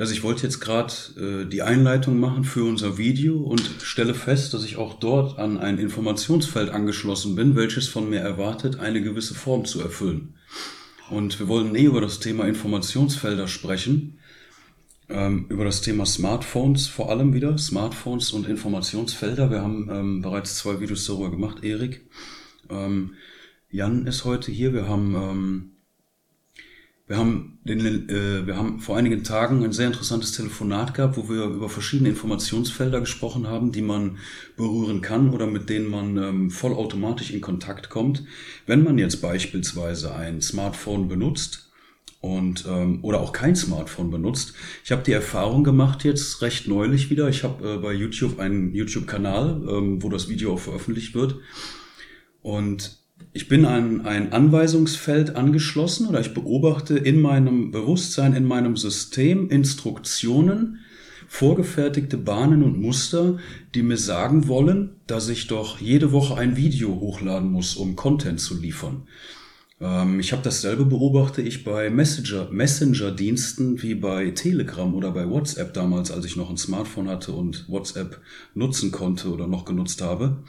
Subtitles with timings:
[0.00, 4.54] Also ich wollte jetzt gerade äh, die Einleitung machen für unser Video und stelle fest,
[4.54, 9.34] dass ich auch dort an ein Informationsfeld angeschlossen bin, welches von mir erwartet, eine gewisse
[9.34, 10.32] Form zu erfüllen.
[11.10, 14.18] Und wir wollen eh über das Thema Informationsfelder sprechen,
[15.10, 19.50] ähm, über das Thema Smartphones vor allem wieder, Smartphones und Informationsfelder.
[19.50, 22.06] Wir haben ähm, bereits zwei Videos darüber gemacht, Erik.
[22.70, 23.16] Ähm,
[23.70, 24.72] Jan ist heute hier.
[24.72, 25.69] Wir haben ähm,
[27.10, 31.28] wir haben, den, äh, wir haben vor einigen Tagen ein sehr interessantes Telefonat gehabt, wo
[31.28, 34.18] wir über verschiedene Informationsfelder gesprochen haben, die man
[34.56, 38.22] berühren kann oder mit denen man ähm, vollautomatisch in Kontakt kommt.
[38.66, 41.72] Wenn man jetzt beispielsweise ein Smartphone benutzt
[42.20, 44.54] und ähm, oder auch kein Smartphone benutzt.
[44.84, 47.28] Ich habe die Erfahrung gemacht jetzt recht neulich wieder.
[47.28, 51.40] Ich habe äh, bei YouTube einen YouTube-Kanal, ähm, wo das Video auch veröffentlicht wird.
[52.40, 52.99] Und
[53.32, 59.48] ich bin an ein Anweisungsfeld angeschlossen oder ich beobachte in meinem Bewusstsein, in meinem System
[59.50, 60.80] Instruktionen,
[61.28, 63.38] vorgefertigte Bahnen und Muster,
[63.74, 68.40] die mir sagen wollen, dass ich doch jede Woche ein Video hochladen muss, um Content
[68.40, 69.04] zu liefern.
[69.80, 75.72] Ähm, ich habe dasselbe beobachte ich bei Messenger, Messenger-Diensten wie bei Telegram oder bei WhatsApp
[75.72, 78.20] damals, als ich noch ein Smartphone hatte und WhatsApp
[78.54, 80.42] nutzen konnte oder noch genutzt habe.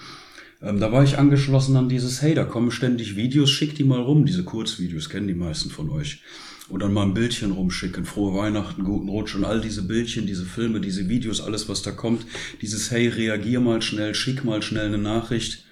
[0.61, 4.01] Ähm, da war ich angeschlossen an dieses, hey, da kommen ständig Videos, schick die mal
[4.01, 6.21] rum, diese Kurzvideos, kennen die meisten von euch.
[6.69, 10.45] Und dann mal ein Bildchen rumschicken, frohe Weihnachten, guten Rutsch und all diese Bildchen, diese
[10.45, 12.25] Filme, diese Videos, alles was da kommt.
[12.61, 15.65] Dieses, hey, reagier mal schnell, schick mal schnell eine Nachricht.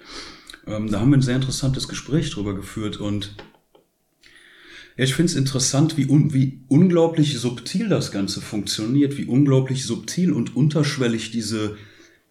[0.66, 3.34] Ähm, da haben wir ein sehr interessantes Gespräch drüber geführt und
[4.96, 9.86] ja, ich finde es interessant, wie, un wie unglaublich subtil das Ganze funktioniert, wie unglaublich
[9.86, 11.76] subtil und unterschwellig diese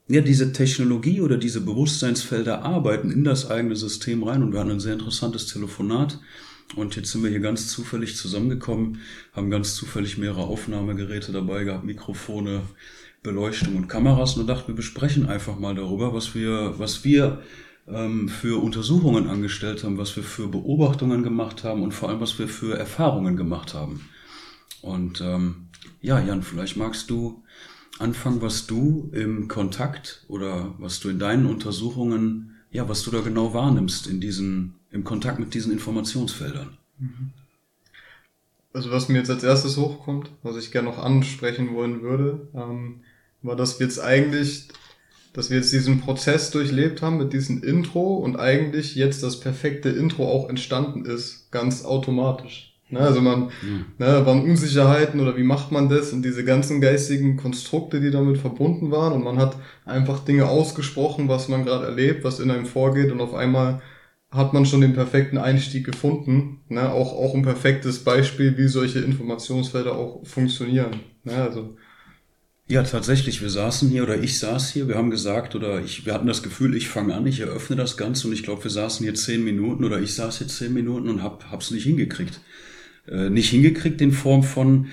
[0.10, 4.72] ja, diese Technologie oder diese Bewusstseinsfelder arbeiten in das eigene System rein und wir hatten
[4.72, 6.20] ein sehr interessantes Telefonat.
[6.76, 9.02] Und jetzt sind wir hier ganz zufällig zusammengekommen,
[9.34, 12.62] haben ganz zufällig mehrere Aufnahmegeräte dabei gehabt, Mikrofone,
[13.22, 17.44] Beleuchtung und Kameras und dachten, wir besprechen einfach mal darüber, was wir, was wir
[17.88, 22.40] ähm, für Untersuchungen angestellt haben, was wir für Beobachtungen gemacht haben und vor allem, was
[22.40, 24.02] wir für Erfahrungen gemacht haben.
[24.82, 25.68] Und ähm,
[26.02, 27.44] ja, Jan, vielleicht magst du
[28.00, 33.22] anfangen, was du im Kontakt oder was du in deinen Untersuchungen, ja, was du da
[33.22, 36.78] genau wahrnimmst in diesen, im Kontakt mit diesen Informationsfeldern.
[36.98, 37.32] Mhm.
[38.72, 43.02] Also was mir jetzt als erstes hochkommt, was ich gerne noch ansprechen wollen würde, ähm,
[43.42, 44.68] war, dass wir jetzt eigentlich,
[45.34, 49.90] dass wir jetzt diesen Prozess durchlebt haben mit diesem Intro und eigentlich jetzt das perfekte
[49.90, 52.69] Intro auch entstanden ist, ganz automatisch.
[52.92, 53.52] Ne, also man,
[54.00, 54.18] ja.
[54.18, 58.40] ne, waren Unsicherheiten oder wie macht man das und diese ganzen geistigen Konstrukte, die damit
[58.40, 62.66] verbunden waren und man hat einfach Dinge ausgesprochen, was man gerade erlebt, was in einem
[62.66, 63.82] vorgeht und auf einmal
[64.32, 66.62] hat man schon den perfekten Einstieg gefunden.
[66.70, 66.92] Ne?
[66.92, 71.00] Auch, auch ein perfektes Beispiel, wie solche Informationsfelder auch funktionieren.
[71.24, 71.36] Ne?
[71.36, 71.78] Also,
[72.68, 76.14] ja, tatsächlich, wir saßen hier oder ich saß hier, wir haben gesagt oder ich, wir
[76.14, 79.04] hatten das Gefühl, ich fange an, ich eröffne das Ganze und ich glaube, wir saßen
[79.04, 82.40] hier zehn Minuten oder ich saß hier zehn Minuten und hab, hab's nicht hingekriegt
[83.08, 84.88] äh, nicht hingekriegt in Form von,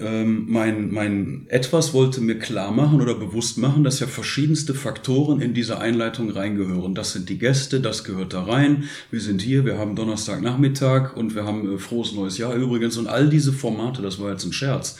[0.00, 5.40] ähm, mein, mein etwas wollte mir klar machen oder bewusst machen, dass ja verschiedenste Faktoren
[5.40, 6.94] in diese Einleitung reingehören.
[6.94, 8.84] Das sind die Gäste, das gehört da rein.
[9.10, 13.08] Wir sind hier, wir haben Donnerstagnachmittag und wir haben äh, frohes neues Jahr übrigens und
[13.08, 14.98] all diese Formate, das war jetzt ein Scherz.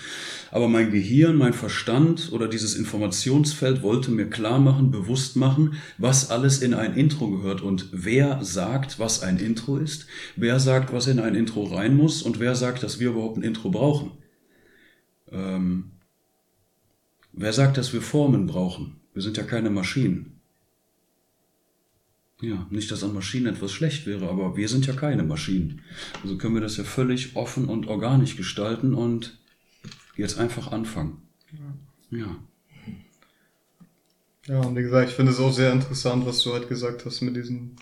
[0.51, 6.31] Aber mein Gehirn, mein Verstand oder dieses Informationsfeld wollte mir klar machen, bewusst machen, was
[6.31, 11.07] alles in ein Intro gehört und wer sagt, was ein Intro ist, wer sagt, was
[11.07, 14.13] in ein Intro rein muss und wer sagt, dass wir überhaupt ein Intro brauchen.
[15.31, 15.91] Ähm,
[17.33, 18.97] wer sagt, dass wir Formen brauchen?
[19.13, 20.39] Wir sind ja keine Maschinen.
[22.41, 25.83] Ja, nicht, dass an Maschinen etwas schlecht wäre, aber wir sind ja keine Maschinen.
[26.23, 29.39] Also können wir das ja völlig offen und organisch gestalten und
[30.23, 31.23] jetzt einfach anfangen.
[32.11, 32.37] Ja.
[34.47, 37.21] Ja, und wie gesagt, ich finde es auch sehr interessant, was du halt gesagt hast
[37.21, 37.77] mit diesen,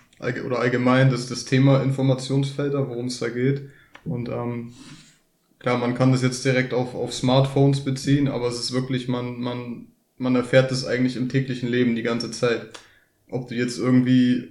[0.45, 3.71] oder allgemein das, das Thema Informationsfelder, worum es da geht.
[4.05, 4.73] Und ähm,
[5.61, 9.39] klar, man kann das jetzt direkt auf, auf Smartphones beziehen, aber es ist wirklich, man,
[9.39, 9.87] man,
[10.19, 12.66] man erfährt das eigentlich im täglichen Leben die ganze Zeit.
[13.31, 14.49] Ob du jetzt irgendwie,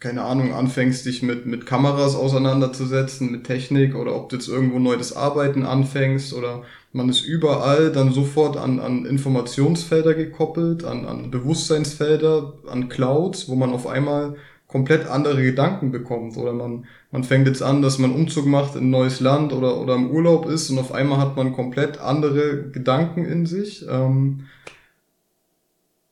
[0.00, 4.78] keine Ahnung, anfängst, dich mit, mit Kameras auseinanderzusetzen, mit Technik, oder ob du jetzt irgendwo
[4.78, 11.04] neu das Arbeiten anfängst, oder man ist überall dann sofort an, an Informationsfelder gekoppelt, an,
[11.06, 14.36] an Bewusstseinsfelder, an Clouds, wo man auf einmal
[14.68, 18.84] komplett andere Gedanken bekommt oder man, man fängt jetzt an, dass man Umzug macht in
[18.84, 22.70] ein neues Land oder, oder im Urlaub ist und auf einmal hat man komplett andere
[22.70, 23.84] Gedanken in sich.
[23.88, 24.46] Ähm,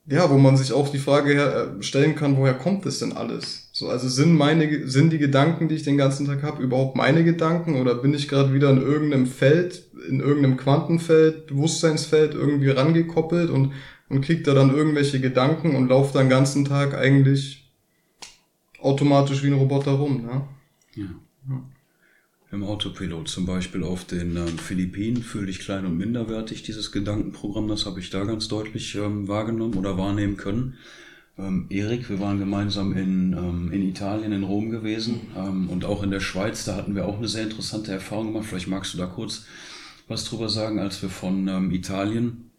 [0.07, 3.71] ja, wo man sich auch die Frage äh, stellen kann, woher kommt das denn alles?
[3.83, 7.25] So, also sind meine, sind die Gedanken, die ich den ganzen Tag habe, überhaupt meine
[7.25, 13.51] Gedanken oder bin ich gerade wieder in irgendeinem Feld, in irgendeinem Quantenfeld, Bewusstseinsfeld irgendwie rangekoppelt
[13.51, 13.73] und,
[14.09, 17.73] und krieg da dann irgendwelche Gedanken und laufe dann den ganzen Tag eigentlich
[18.79, 20.43] automatisch wie ein Roboter rum, ne?
[20.95, 21.07] Ja.
[21.49, 21.63] ja.
[22.53, 27.67] Im Autopilot zum Beispiel auf den ähm, Philippinen fühle ich klein und minderwertig, dieses Gedankenprogramm,
[27.67, 30.75] das habe ich da ganz deutlich ähm, wahrgenommen oder wahrnehmen können.
[31.39, 36.03] Ähm, Erik, wir waren gemeinsam in, ähm, in Italien, in Rom gewesen ähm, und auch
[36.03, 38.47] in der Schweiz, da hatten wir auch eine sehr interessante Erfahrung gemacht.
[38.47, 39.47] Vielleicht magst du da kurz
[40.09, 42.51] was drüber sagen, als wir von ähm, Italien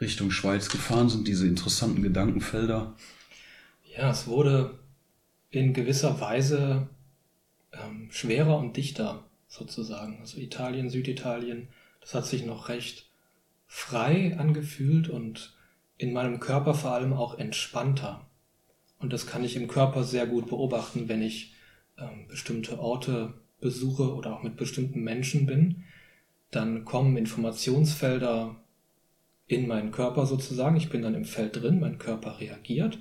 [0.00, 2.94] Richtung Schweiz gefahren sind, diese interessanten Gedankenfelder.
[3.96, 4.78] Ja, es wurde
[5.50, 6.88] in gewisser Weise
[7.72, 10.18] ähm, schwerer und dichter sozusagen.
[10.20, 11.68] Also Italien, Süditalien,
[12.00, 13.06] das hat sich noch recht
[13.66, 15.55] frei angefühlt und
[15.98, 18.26] in meinem Körper vor allem auch entspannter.
[18.98, 21.54] Und das kann ich im Körper sehr gut beobachten, wenn ich
[21.98, 25.84] ähm, bestimmte Orte besuche oder auch mit bestimmten Menschen bin.
[26.50, 28.56] Dann kommen Informationsfelder
[29.46, 30.76] in meinen Körper sozusagen.
[30.76, 32.98] Ich bin dann im Feld drin, mein Körper reagiert.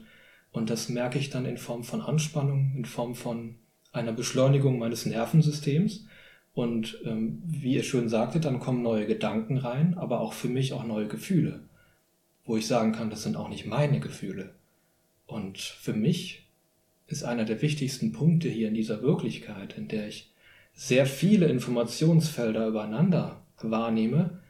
[0.52, 3.56] Und das merke ich dann in Form von Anspannung, in Form von
[3.92, 6.08] einer Beschleunigung meines Nervensystems.
[6.54, 10.72] Und ähm, wie ihr schön sagte, dann kommen neue Gedanken rein, aber auch für mich
[10.72, 11.60] auch neue Gefühle,
[12.46, 14.56] wo ich sagen kann, das sind auch nicht meine Gefühle.
[15.26, 16.48] Und für mich
[17.08, 20.32] ist einer der wichtigsten Punkte hier in dieser Wirklichkeit, in der ich
[20.74, 24.42] sehr viele Informationsfelder übereinander wahrnehme,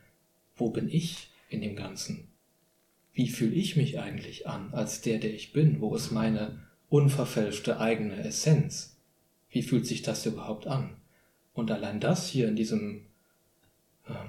[0.56, 2.27] wo bin ich in dem Ganzen?
[3.13, 5.80] Wie fühle ich mich eigentlich an als der, der ich bin?
[5.80, 6.59] Wo ist meine
[6.89, 8.95] unverfälschte eigene Essenz?
[9.56, 10.98] wie fühlt sich das überhaupt an?
[11.53, 13.06] Und allein das hier in diesem,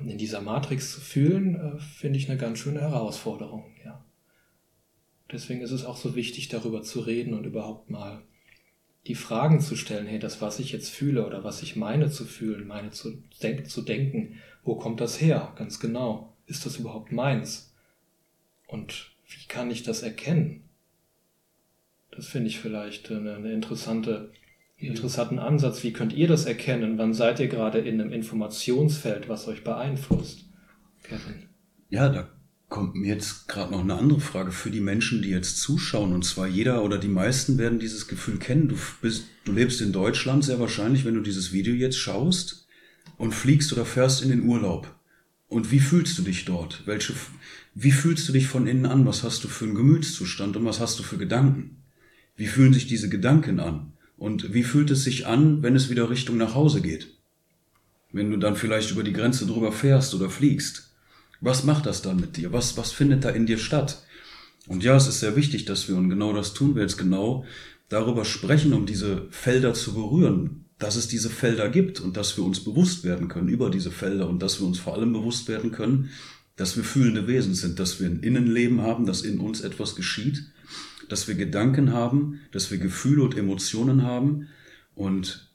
[0.07, 4.05] in dieser Matrix zu fühlen, äh, finde ich eine ganz schöne Herausforderung, ja.
[5.31, 8.23] Deswegen ist es auch so wichtig, darüber zu reden und überhaupt mal
[9.07, 12.25] die Fragen zu stellen, hey, das, was ich jetzt fühle oder was ich meine zu
[12.25, 15.53] fühlen, meine zu, denk zu denken, wo kommt das her?
[15.57, 16.33] Ganz genau.
[16.47, 17.73] Ist das überhaupt meins?
[18.67, 20.63] Und wie kann ich das erkennen?
[22.11, 24.33] Das finde ich vielleicht eine, eine interessante
[24.77, 25.83] interessanten Ansatz.
[25.83, 26.99] Wie könnt ihr das erkennen?
[26.99, 30.45] Wann seid ihr gerade in einem Informationsfeld, was euch beeinflusst?
[31.03, 31.49] Kevin.
[31.89, 32.29] Ja, da
[32.69, 36.13] kommt mir jetzt gerade noch eine andere Frage für die Menschen, die jetzt zuschauen.
[36.13, 38.69] Und zwar jeder oder die meisten werden dieses Gefühl kennen.
[38.69, 42.67] Du, bist, du lebst in Deutschland sehr wahrscheinlich, wenn du dieses Video jetzt schaust
[43.17, 44.95] und fliegst oder fährst in den Urlaub.
[45.49, 46.83] Und wie fühlst du dich dort?
[46.87, 47.15] Welche,
[47.75, 49.07] wie fühlst du dich von innen an?
[49.07, 51.83] Was hast du für einen Gemütszustand und was hast du für Gedanken?
[52.35, 53.93] Wie fühlen sich diese Gedanken an?
[54.17, 57.09] Und wie fühlt es sich an, wenn es wieder Richtung nach Hause geht?
[58.13, 60.91] Wenn du dann vielleicht über die Grenze drüber fährst oder fliegst.
[61.41, 62.53] Was macht das dann mit dir?
[62.53, 64.03] Was, was findet da in dir statt?
[64.67, 67.45] Und ja, es ist sehr wichtig, dass wir, und genau das tun wir jetzt genau,
[67.89, 72.45] darüber sprechen, um diese Felder zu berühren, dass es diese Felder gibt und dass wir
[72.45, 75.73] uns bewusst werden können über diese Felder und dass wir uns vor allem bewusst werden
[75.73, 76.11] können,
[76.57, 80.47] dass wir fühlende Wesen sind, dass wir ein Innenleben haben, dass in uns etwas geschieht
[81.09, 84.49] dass wir Gedanken haben, dass wir Gefühle und Emotionen haben
[84.95, 85.55] und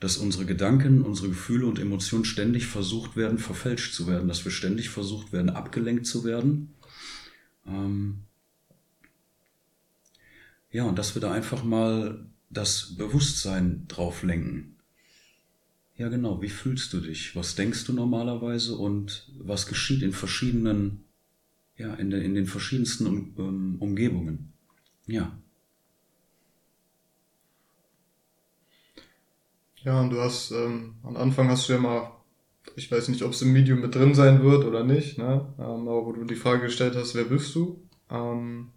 [0.00, 4.52] dass unsere Gedanken, unsere Gefühle und Emotionen ständig versucht werden, verfälscht zu werden, dass wir
[4.52, 6.74] ständig versucht werden, abgelenkt zu werden.
[7.66, 8.20] Ähm
[10.70, 14.76] ja, und dass wir da einfach mal das Bewusstsein drauf lenken.
[15.96, 17.34] Ja, genau, wie fühlst du dich?
[17.34, 21.04] Was denkst du normalerweise und was geschieht in verschiedenen,
[21.76, 24.52] ja, in, den, in den verschiedensten um, um, Umgebungen?
[25.08, 25.32] Ja.
[29.82, 32.10] Ja, und du hast, ähm, am Anfang hast du ja mal,
[32.76, 35.54] ich weiß nicht, ob es im Medium mit drin sein wird oder nicht, ne?
[35.58, 37.80] Ähm, aber wo du die Frage gestellt hast, wer bist du?
[38.10, 38.70] Ähm,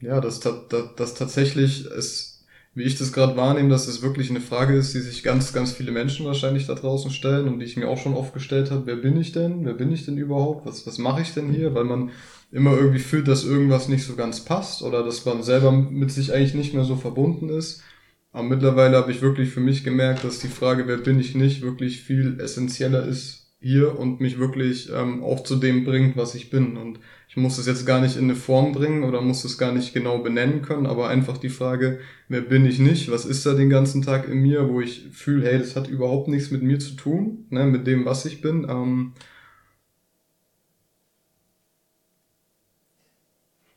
[0.00, 0.54] ja, dass, dass,
[0.96, 2.30] dass tatsächlich es
[2.74, 5.72] wie ich das gerade wahrnehme, dass es wirklich eine Frage ist, die sich ganz, ganz
[5.72, 8.86] viele Menschen wahrscheinlich da draußen stellen und die ich mir auch schon oft gestellt habe.
[8.86, 9.66] Wer bin ich denn?
[9.66, 10.64] Wer bin ich denn überhaupt?
[10.64, 11.74] Was, was mache ich denn hier?
[11.74, 12.12] Weil man
[12.52, 16.32] immer irgendwie fühlt, dass irgendwas nicht so ganz passt oder dass man selber mit sich
[16.32, 17.82] eigentlich nicht mehr so verbunden ist.
[18.30, 21.62] Aber mittlerweile habe ich wirklich für mich gemerkt, dass die Frage, wer bin ich nicht,
[21.62, 26.50] wirklich viel essentieller ist hier und mich wirklich ähm, auch zu dem bringt, was ich
[26.50, 26.76] bin.
[26.76, 29.72] Und ich muss es jetzt gar nicht in eine Form bringen oder muss es gar
[29.72, 33.54] nicht genau benennen können, aber einfach die Frage, wer bin ich nicht, was ist da
[33.54, 36.78] den ganzen Tag in mir, wo ich fühle, hey, das hat überhaupt nichts mit mir
[36.78, 38.66] zu tun, ne, mit dem, was ich bin.
[38.68, 39.12] Ähm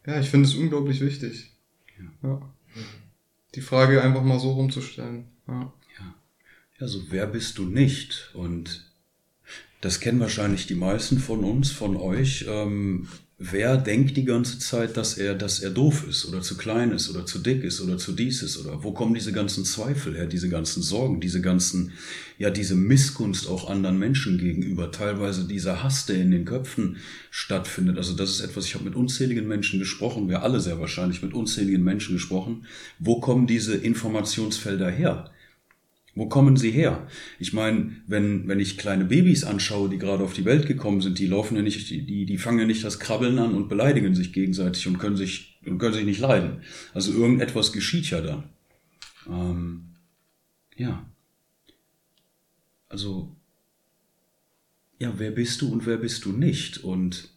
[0.05, 1.51] ja, ich finde es unglaublich wichtig.
[1.97, 2.29] Ja.
[2.29, 2.55] ja.
[3.55, 5.25] Die Frage einfach mal so rumzustellen.
[5.47, 5.73] Ja.
[5.99, 6.15] ja.
[6.79, 8.31] Ja, so wer bist du nicht?
[8.33, 8.91] Und
[9.81, 12.45] das kennen wahrscheinlich die meisten von uns, von euch.
[12.47, 13.07] Ähm,
[13.51, 17.09] wer denkt die ganze Zeit, dass er, dass er doof ist oder zu klein ist
[17.09, 20.25] oder zu dick ist oder zu dies ist oder wo kommen diese ganzen Zweifel her,
[20.25, 21.91] diese ganzen Sorgen, diese ganzen,
[22.37, 26.97] ja, diese Missgunst auch anderen Menschen gegenüber, teilweise dieser Hass, der in den Köpfen
[27.29, 27.97] stattfindet.
[27.97, 31.33] Also das ist etwas, ich habe mit unzähligen Menschen gesprochen, wir alle sehr wahrscheinlich mit
[31.33, 32.65] unzähligen Menschen gesprochen.
[32.99, 35.31] Wo kommen diese Informationsfelder her?
[36.15, 37.07] Wo kommen sie her?
[37.39, 41.19] Ich meine, wenn, wenn ich kleine Babys anschaue, die gerade auf die Welt gekommen sind,
[41.19, 44.31] die laufen ja nicht, die, die fangen ja nicht das Krabbeln an und beleidigen sich
[44.31, 46.61] gegenseitig und können sich, und können sich nicht leiden.
[46.93, 48.49] Also irgendetwas geschieht ja dann.
[49.29, 49.85] Ähm,
[50.77, 51.05] ja.
[52.87, 53.35] Also,
[54.97, 56.77] ja, wer bist du und wer bist du nicht?
[56.77, 57.29] Und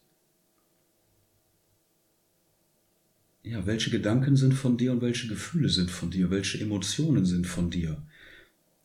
[3.42, 6.30] ja, welche Gedanken sind von dir und welche Gefühle sind von dir?
[6.30, 8.06] Welche Emotionen sind von dir?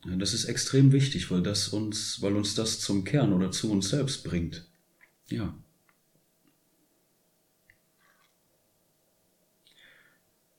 [0.05, 3.69] Ja, das ist extrem wichtig, weil das uns, weil uns das zum Kern oder zu
[3.71, 4.65] uns selbst bringt.
[5.29, 5.55] Ja.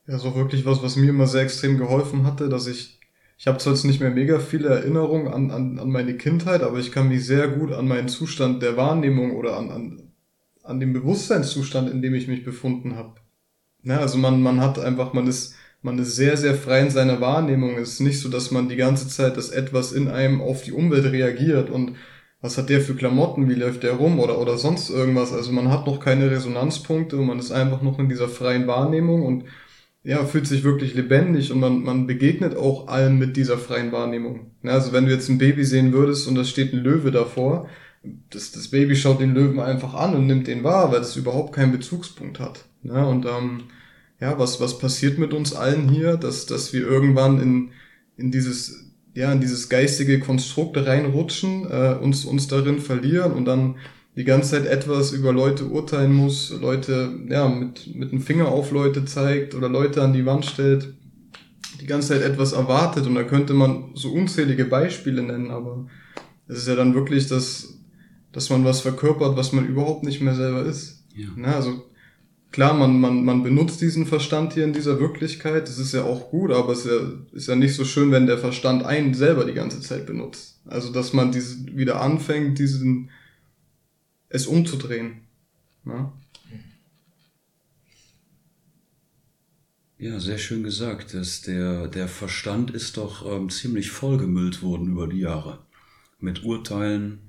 [0.06, 3.00] Ja, so wirklich was, was mir immer sehr extrem geholfen hatte, dass ich,
[3.38, 6.78] ich habe zwar jetzt nicht mehr mega viele Erinnerungen an, an, an meine Kindheit, aber
[6.78, 10.12] ich kann mich sehr gut an meinen Zustand der Wahrnehmung oder an, an,
[10.62, 13.14] an den Bewusstseinszustand, in dem ich mich befunden habe.
[13.84, 17.20] Ja, also man, man hat einfach, man ist, man ist sehr, sehr frei in seiner
[17.20, 17.76] Wahrnehmung.
[17.76, 20.72] Es ist nicht so, dass man die ganze Zeit, dass etwas in einem auf die
[20.72, 21.96] Umwelt reagiert und
[22.40, 25.32] was hat der für Klamotten, wie läuft der rum oder, oder sonst irgendwas.
[25.34, 29.24] Also man hat noch keine Resonanzpunkte und man ist einfach noch in dieser freien Wahrnehmung
[29.26, 29.44] und
[30.02, 34.52] ja, fühlt sich wirklich lebendig und man, man begegnet auch allem mit dieser freien Wahrnehmung.
[34.62, 37.68] Ja, also wenn du jetzt ein Baby sehen würdest und da steht ein Löwe davor,
[38.30, 41.54] das, das Baby schaut den Löwen einfach an und nimmt den wahr, weil es überhaupt
[41.54, 42.64] keinen Bezugspunkt hat.
[42.82, 43.64] Ja, und ähm,
[44.20, 47.70] ja, was, was passiert mit uns allen hier, dass, dass wir irgendwann in,
[48.16, 53.76] in dieses, ja, in dieses geistige Konstrukt reinrutschen, äh, uns, uns darin verlieren und dann
[54.16, 58.70] die ganze Zeit etwas über Leute urteilen muss, Leute, ja, mit, mit dem Finger auf
[58.70, 60.94] Leute zeigt oder Leute an die Wand stellt,
[61.80, 65.86] die ganze Zeit etwas erwartet und da könnte man so unzählige Beispiele nennen, aber
[66.46, 67.80] es ist ja dann wirklich das,
[68.30, 71.04] dass man was verkörpert, was man überhaupt nicht mehr selber ist.
[71.16, 71.26] Ja.
[71.36, 71.84] Na, also
[72.54, 76.30] klar, man, man, man benutzt diesen Verstand hier in dieser Wirklichkeit, das ist ja auch
[76.30, 79.44] gut, aber es ist ja, ist ja nicht so schön, wenn der Verstand einen selber
[79.44, 80.60] die ganze Zeit benutzt.
[80.64, 83.10] Also, dass man diese, wieder anfängt, diesen,
[84.28, 85.22] es umzudrehen.
[85.84, 86.12] Ja?
[89.98, 91.12] Ja, sehr schön gesagt.
[91.12, 95.58] Dass der, der Verstand ist doch ähm, ziemlich vollgemüllt worden über die Jahre.
[96.20, 97.23] Mit Urteilen,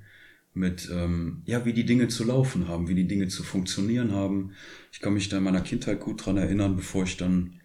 [0.55, 4.51] mit, ähm, ja, wie die Dinge zu laufen haben, wie die Dinge zu funktionieren haben.
[4.91, 7.59] Ich kann mich da in meiner Kindheit gut dran erinnern, bevor ich dann,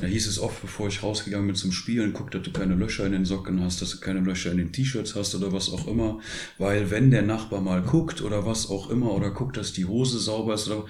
[0.00, 3.06] da hieß es oft, bevor ich rausgegangen bin zum Spielen, guck, dass du keine Löcher
[3.06, 5.86] in den Socken hast, dass du keine Löcher in den T-Shirts hast oder was auch
[5.86, 6.20] immer.
[6.58, 10.18] Weil wenn der Nachbar mal guckt oder was auch immer oder guckt, dass die Hose
[10.18, 10.86] sauber ist oder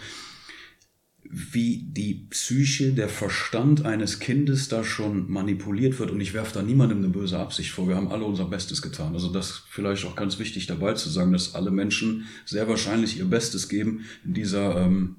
[1.30, 6.11] wie die Psyche, der Verstand eines Kindes da schon manipuliert wird.
[6.11, 7.88] Und ich werfe da niemandem eine böse Absicht vor.
[7.88, 9.14] Wir haben alle unser Bestes getan.
[9.14, 13.26] Also das vielleicht auch ganz wichtig dabei zu sagen, dass alle Menschen sehr wahrscheinlich ihr
[13.26, 15.16] Bestes geben in dieser, ähm,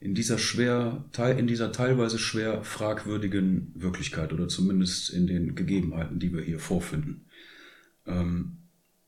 [0.00, 1.04] in dieser schwer,
[1.36, 7.26] in dieser teilweise schwer fragwürdigen Wirklichkeit oder zumindest in den Gegebenheiten, die wir hier vorfinden.
[8.06, 8.61] Ähm,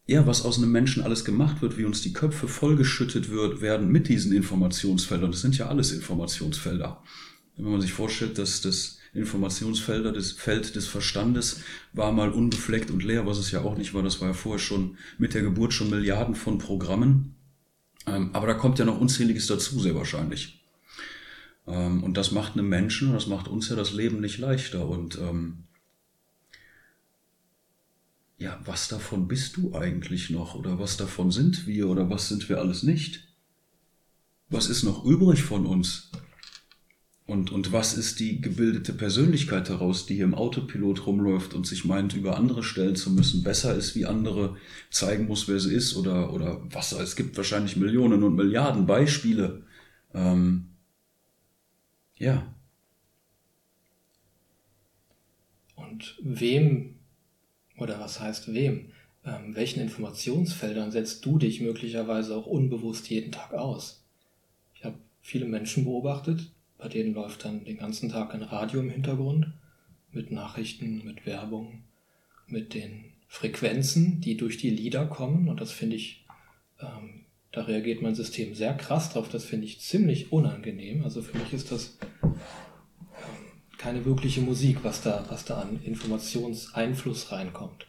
[0.06, 3.88] ja, was aus einem Menschen alles gemacht wird, wie uns die Köpfe vollgeschüttet wird, werden
[3.90, 5.30] mit diesen Informationsfeldern.
[5.30, 7.02] Das sind ja alles Informationsfelder.
[7.56, 11.60] Wenn man sich vorstellt, dass das Informationsfelder, das Feld des Verstandes
[11.92, 14.02] war mal unbefleckt und leer, was es ja auch nicht war.
[14.02, 17.36] Das war ja vorher schon mit der Geburt schon Milliarden von Programmen.
[18.06, 20.64] Ähm, aber da kommt ja noch unzähliges dazu, sehr wahrscheinlich.
[21.66, 24.86] Ähm, und das macht einem Menschen, das macht uns ja das Leben nicht leichter.
[24.86, 25.63] Und ähm,
[28.44, 32.46] ja, was davon bist du eigentlich noch oder was davon sind wir oder was sind
[32.50, 33.26] wir alles nicht?
[34.50, 36.10] Was ist noch übrig von uns?
[37.26, 41.86] Und, und was ist die gebildete Persönlichkeit daraus, die hier im Autopilot rumläuft und sich
[41.86, 44.58] meint, über andere stellen zu müssen, besser ist wie andere,
[44.90, 46.92] zeigen muss, wer sie ist oder, oder was?
[46.92, 49.62] Es gibt wahrscheinlich Millionen und Milliarden Beispiele.
[50.12, 50.66] Ähm,
[52.18, 52.54] ja.
[55.76, 56.93] Und wem
[57.78, 58.90] oder was heißt wem?
[59.24, 64.04] Ähm, welchen Informationsfeldern setzt du dich möglicherweise auch unbewusst jeden Tag aus?
[64.74, 68.90] Ich habe viele Menschen beobachtet, bei denen läuft dann den ganzen Tag ein Radio im
[68.90, 69.52] Hintergrund
[70.12, 71.84] mit Nachrichten, mit Werbung,
[72.46, 75.48] mit den Frequenzen, die durch die Lieder kommen.
[75.48, 76.24] Und das finde ich,
[76.80, 79.28] ähm, da reagiert mein System sehr krass drauf.
[79.28, 81.02] Das finde ich ziemlich unangenehm.
[81.02, 81.98] Also für mich ist das
[83.84, 87.86] keine wirkliche Musik, was da, was da an Informationseinfluss reinkommt.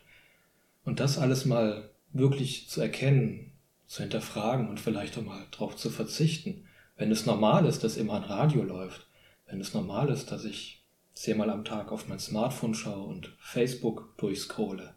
[0.83, 3.53] Und das alles mal wirklich zu erkennen,
[3.87, 6.65] zu hinterfragen und vielleicht auch mal drauf zu verzichten.
[6.97, 9.07] Wenn es normal ist, dass immer ein Radio läuft,
[9.47, 10.83] wenn es normal ist, dass ich
[11.13, 14.95] zehnmal am Tag auf mein Smartphone schaue und Facebook durchscrolle,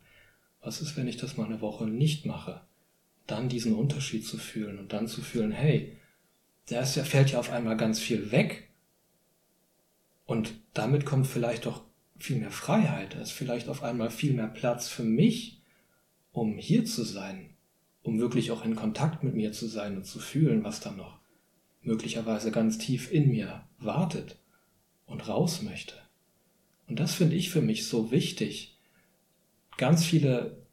[0.61, 2.63] was ist, wenn ich das mal eine Woche nicht mache?
[3.29, 5.97] Dann diesen Unterschied zu fühlen und dann zu fühlen, hey,
[6.67, 8.68] da fällt ja auf einmal ganz viel weg.
[10.29, 11.85] Und damit kommt vielleicht doch
[12.19, 15.63] viel mehr Freiheit, da ist vielleicht auf einmal viel mehr Platz für mich,
[16.33, 17.57] um hier zu sein,
[18.03, 21.19] um wirklich auch in Kontakt mit mir zu sein und zu fühlen, was da noch
[21.81, 24.39] möglicherweise ganz tief in mir wartet
[25.07, 25.95] und raus möchte.
[26.89, 28.79] Und das finde ich für mich so wichtig,
[29.79, 30.67] ganz viele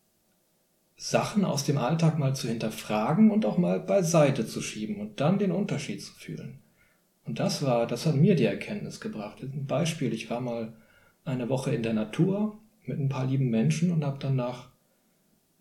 [0.98, 5.40] Sachen aus dem Alltag mal zu hinterfragen und auch mal beiseite zu schieben und dann
[5.40, 6.60] den Unterschied zu fühlen.
[7.26, 9.42] Und das war, das hat mir die Erkenntnis gebracht.
[9.42, 10.74] Ein Beispiel, ich war mal
[11.26, 14.70] eine Woche in der Natur mit ein paar lieben Menschen und habe dann nach,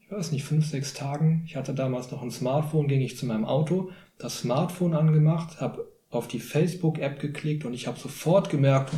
[0.00, 3.25] ich weiß nicht, fünf, sechs Tagen, ich hatte damals noch ein Smartphone, ging ich zu
[3.25, 8.92] meinem Auto, das Smartphone angemacht, habe auf die Facebook-App geklickt und ich habe sofort gemerkt,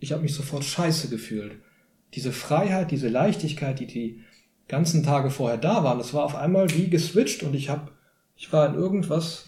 [0.00, 1.60] ich habe mich sofort scheiße gefühlt.
[2.14, 4.20] Diese Freiheit, diese Leichtigkeit, die die
[4.66, 7.92] ganzen Tage vorher da waren, das war auf einmal wie geswitcht und ich habe,
[8.36, 9.46] ich war in irgendwas,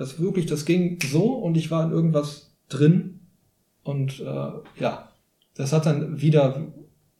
[0.00, 3.20] das wirklich, das ging so und ich war in irgendwas drin
[3.82, 5.12] und äh, ja,
[5.54, 6.72] das hat dann wieder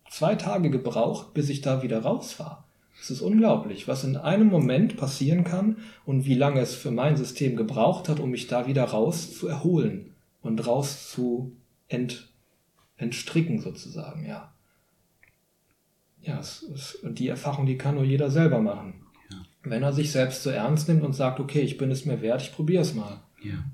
[0.09, 2.67] zwei Tage gebraucht, bis ich da wieder raus war.
[2.99, 7.19] Es ist unglaublich, was in einem Moment passieren kann und wie lange es für mein
[7.19, 11.53] System gebraucht hat, um mich da wieder raus zu erholen und raus zu
[11.87, 12.31] ent,
[12.97, 14.55] entstricken sozusagen, ja.
[16.23, 19.03] Ja, es, es, die Erfahrung, die kann nur jeder selber machen.
[19.63, 22.43] Wenn er sich selbst so ernst nimmt und sagt, okay, ich bin es mir wert,
[22.43, 23.21] ich probiere es mal.
[23.43, 23.65] Ja.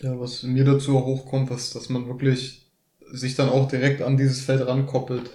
[0.00, 2.66] Ja, was mir dazu auch hochkommt, was, dass man wirklich
[3.10, 5.30] sich dann auch direkt an dieses Feld rankoppelt.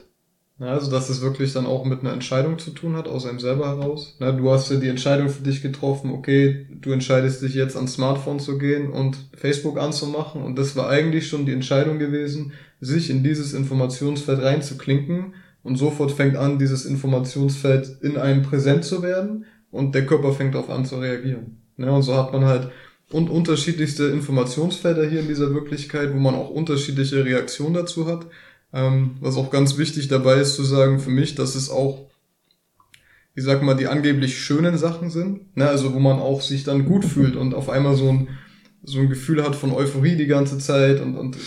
[0.60, 3.40] Ja, also, dass es wirklich dann auch mit einer Entscheidung zu tun hat, aus einem
[3.40, 4.18] selber heraus.
[4.20, 7.94] Ja, du hast ja die Entscheidung für dich getroffen, okay, du entscheidest dich jetzt ans
[7.94, 10.44] Smartphone zu gehen und Facebook anzumachen.
[10.44, 15.34] Und das war eigentlich schon die Entscheidung gewesen, sich in dieses Informationsfeld reinzuklinken.
[15.70, 20.56] Und sofort fängt an, dieses Informationsfeld in einem präsent zu werden und der Körper fängt
[20.56, 21.62] auf an zu reagieren.
[21.78, 22.72] Ja, und so hat man halt
[23.12, 28.26] und unterschiedlichste Informationsfelder hier in dieser Wirklichkeit, wo man auch unterschiedliche Reaktionen dazu hat.
[28.74, 32.10] Ähm, was auch ganz wichtig dabei ist zu sagen für mich, dass es auch,
[33.36, 35.70] ich sag mal, die angeblich schönen Sachen sind, ne?
[35.70, 38.28] also wo man auch sich dann gut fühlt und auf einmal so ein,
[38.82, 41.40] so ein Gefühl hat von Euphorie die ganze Zeit und, und äh,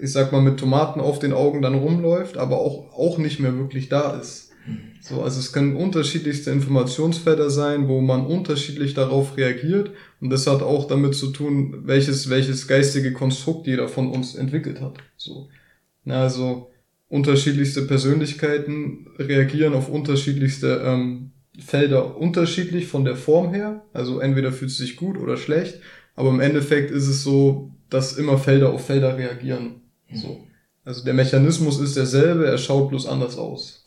[0.00, 3.56] ich sag mal mit Tomaten auf den Augen dann rumläuft, aber auch, auch nicht mehr
[3.56, 4.48] wirklich da ist.
[5.00, 9.92] So, also es können unterschiedlichste Informationsfelder sein, wo man unterschiedlich darauf reagiert.
[10.20, 14.80] Und das hat auch damit zu tun, welches, welches geistige Konstrukt jeder von uns entwickelt
[14.80, 14.98] hat.
[15.16, 15.48] So.
[16.04, 16.70] Na, also
[17.08, 23.86] unterschiedlichste Persönlichkeiten reagieren auf unterschiedlichste ähm, Felder unterschiedlich von der Form her.
[23.92, 25.80] Also entweder fühlt es sich gut oder schlecht.
[26.16, 29.87] Aber im Endeffekt ist es so, dass immer Felder auf Felder reagieren.
[30.12, 30.46] So.
[30.84, 33.84] Also der Mechanismus ist derselbe, er schaut bloß anders aus.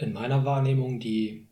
[0.00, 1.46] in meiner Wahrnehmung die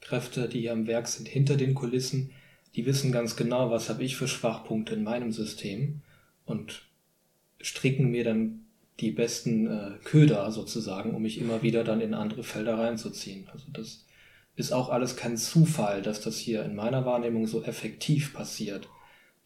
[0.00, 2.32] Kräfte, die hier am Werk sind, hinter den Kulissen,
[2.74, 6.02] die wissen ganz genau, was habe ich für Schwachpunkte in meinem System
[6.44, 6.82] und
[7.60, 8.66] stricken mir dann
[9.00, 13.48] die besten äh, Köder sozusagen, um mich immer wieder dann in andere Felder reinzuziehen.
[13.52, 14.04] Also das
[14.56, 18.88] ist auch alles kein Zufall, dass das hier in meiner Wahrnehmung so effektiv passiert,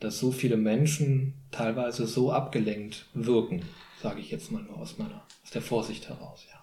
[0.01, 3.63] dass so viele Menschen teilweise so abgelenkt wirken,
[4.01, 6.59] sage ich jetzt mal nur aus meiner, aus der Vorsicht heraus, ja.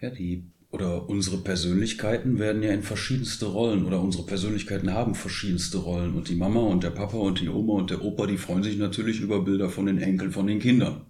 [0.00, 5.78] Ja, die oder unsere Persönlichkeiten werden ja in verschiedenste Rollen oder unsere Persönlichkeiten haben verschiedenste
[5.78, 8.62] Rollen und die Mama und der Papa und die Oma und der Opa, die freuen
[8.62, 11.06] sich natürlich über Bilder von den Enkeln, von den Kindern.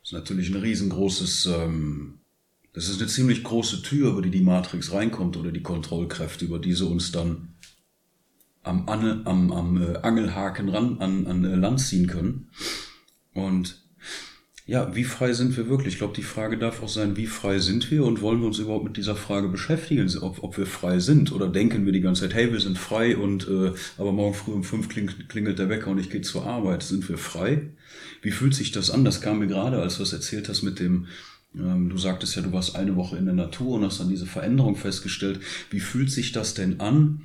[0.00, 2.18] Das ist natürlich ein riesengroßes, ähm,
[2.72, 6.58] das ist eine ziemlich große Tür, über die die Matrix reinkommt oder die Kontrollkräfte, über
[6.58, 7.54] die sie uns dann
[8.62, 12.48] am, am, am, am äh, Angelhaken ran an, an äh, Land ziehen können.
[13.34, 13.82] Und
[14.68, 15.94] ja, wie frei sind wir wirklich?
[15.94, 18.58] Ich glaube, die Frage darf auch sein, wie frei sind wir und wollen wir uns
[18.58, 22.22] überhaupt mit dieser Frage beschäftigen, ob, ob wir frei sind oder denken wir die ganze
[22.22, 25.90] Zeit, hey, wir sind frei und äh, aber morgen früh um fünf klingelt, der Wecker
[25.90, 26.82] und ich gehe zur Arbeit.
[26.82, 27.70] Sind wir frei?
[28.20, 29.06] Wie fühlt sich das an?
[29.06, 31.06] Das kam mir gerade, als du es erzählt hast mit dem,
[31.54, 34.26] ähm, du sagtest ja, du warst eine Woche in der Natur und hast dann diese
[34.26, 35.40] Veränderung festgestellt.
[35.70, 37.22] Wie fühlt sich das denn an?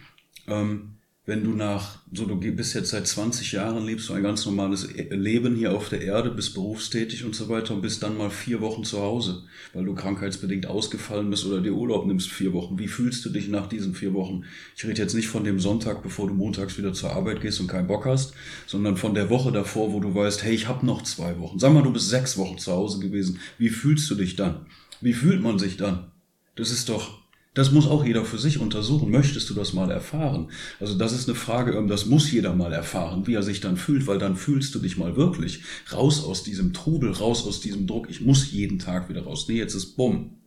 [0.48, 0.93] Ähm,
[1.26, 4.90] wenn du nach, so du bist jetzt seit 20 Jahren, lebst du ein ganz normales
[4.94, 8.30] e-, Leben hier auf der Erde, bist berufstätig und so weiter und bist dann mal
[8.30, 12.78] vier Wochen zu Hause, weil du krankheitsbedingt ausgefallen bist oder dir Urlaub nimmst vier Wochen.
[12.78, 14.44] Wie fühlst du dich nach diesen vier Wochen?
[14.76, 17.68] Ich rede jetzt nicht von dem Sonntag, bevor du montags wieder zur Arbeit gehst und
[17.68, 18.34] keinen Bock hast,
[18.68, 21.58] sondern von der Woche davor, wo du weißt, hey, ich habe noch zwei Wochen.
[21.58, 23.40] Sag mal, du bist sechs Wochen zu Hause gewesen.
[23.58, 24.66] Wie fühlst du dich dann?
[25.00, 26.12] Wie fühlt man sich dann?
[26.56, 27.23] Das ist doch
[27.54, 29.12] das muss auch jeder für sich untersuchen.
[29.12, 30.50] Möchtest du das mal erfahren?
[30.80, 33.78] Also das ist eine Frage, ähm, das muss jeder mal erfahren, wie er sich dann
[33.78, 35.62] fühlt, weil dann fühlst du dich mal wirklich
[35.92, 38.10] raus aus diesem Trubel, raus aus diesem Druck.
[38.10, 39.48] Ich muss jeden Tag wieder raus.
[39.48, 40.38] Nee, jetzt ist bumm.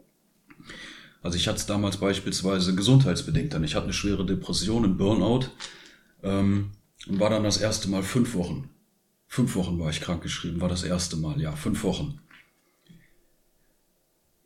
[1.23, 3.64] Also ich hatte es damals beispielsweise gesundheitsbedingt dann.
[3.64, 5.47] Ich hatte eine schwere Depression, einen Burnout
[6.23, 6.73] ähm,
[7.09, 8.71] und war dann das erste Mal fünf Wochen.
[9.29, 12.21] Fünf Wochen war ich krankgeschrieben, war das erste Mal, ja, fünf Wochen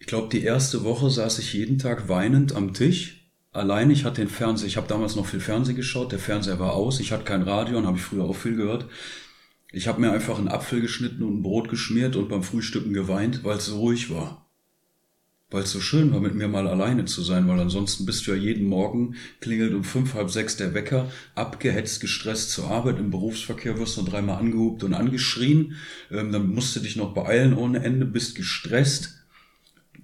[0.00, 3.30] ich glaube, die erste Woche saß ich jeden Tag weinend am Tisch.
[3.52, 6.72] Allein, ich hatte den Fernseher, ich habe damals noch viel Fernsehen geschaut, der Fernseher war
[6.72, 8.88] aus, ich hatte kein Radio und habe ich früher auch viel gehört.
[9.72, 13.44] Ich habe mir einfach einen Apfel geschnitten und ein Brot geschmiert und beim Frühstücken geweint,
[13.44, 14.50] weil es so ruhig war.
[15.50, 18.30] Weil es so schön war, mit mir mal alleine zu sein, weil ansonsten bist du
[18.30, 23.10] ja jeden Morgen, klingelt um fünf, halb sechs der Wecker, abgehetzt, gestresst zur Arbeit, im
[23.10, 25.74] Berufsverkehr wirst du dreimal angehupt und angeschrien,
[26.10, 29.19] ähm, dann musst du dich noch beeilen ohne Ende, bist gestresst,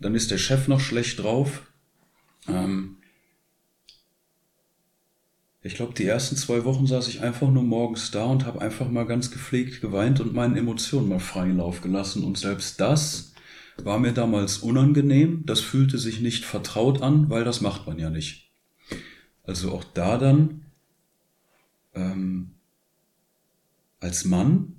[0.01, 1.63] dann ist der Chef noch schlecht drauf.
[2.49, 2.97] Ähm
[5.63, 8.89] ich glaube, die ersten zwei Wochen saß ich einfach nur morgens da und habe einfach
[8.89, 12.23] mal ganz gepflegt geweint und meinen Emotionen mal freien Lauf gelassen.
[12.23, 13.33] Und selbst das
[13.83, 15.43] war mir damals unangenehm.
[15.45, 18.49] Das fühlte sich nicht vertraut an, weil das macht man ja nicht.
[19.43, 20.67] Also auch da dann
[21.95, 22.53] ähm,
[23.99, 24.76] als Mann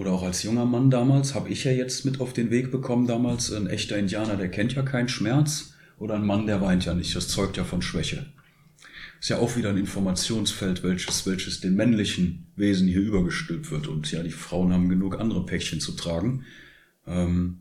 [0.00, 3.06] oder auch als junger Mann damals, habe ich ja jetzt mit auf den Weg bekommen
[3.06, 6.94] damals, ein echter Indianer, der kennt ja keinen Schmerz oder ein Mann, der weint ja
[6.94, 8.24] nicht, das zeugt ja von Schwäche.
[9.20, 14.10] Ist ja auch wieder ein Informationsfeld, welches, welches den männlichen Wesen hier übergestülpt wird und
[14.10, 16.46] ja, die Frauen haben genug andere Päckchen zu tragen.
[17.06, 17.58] Ähm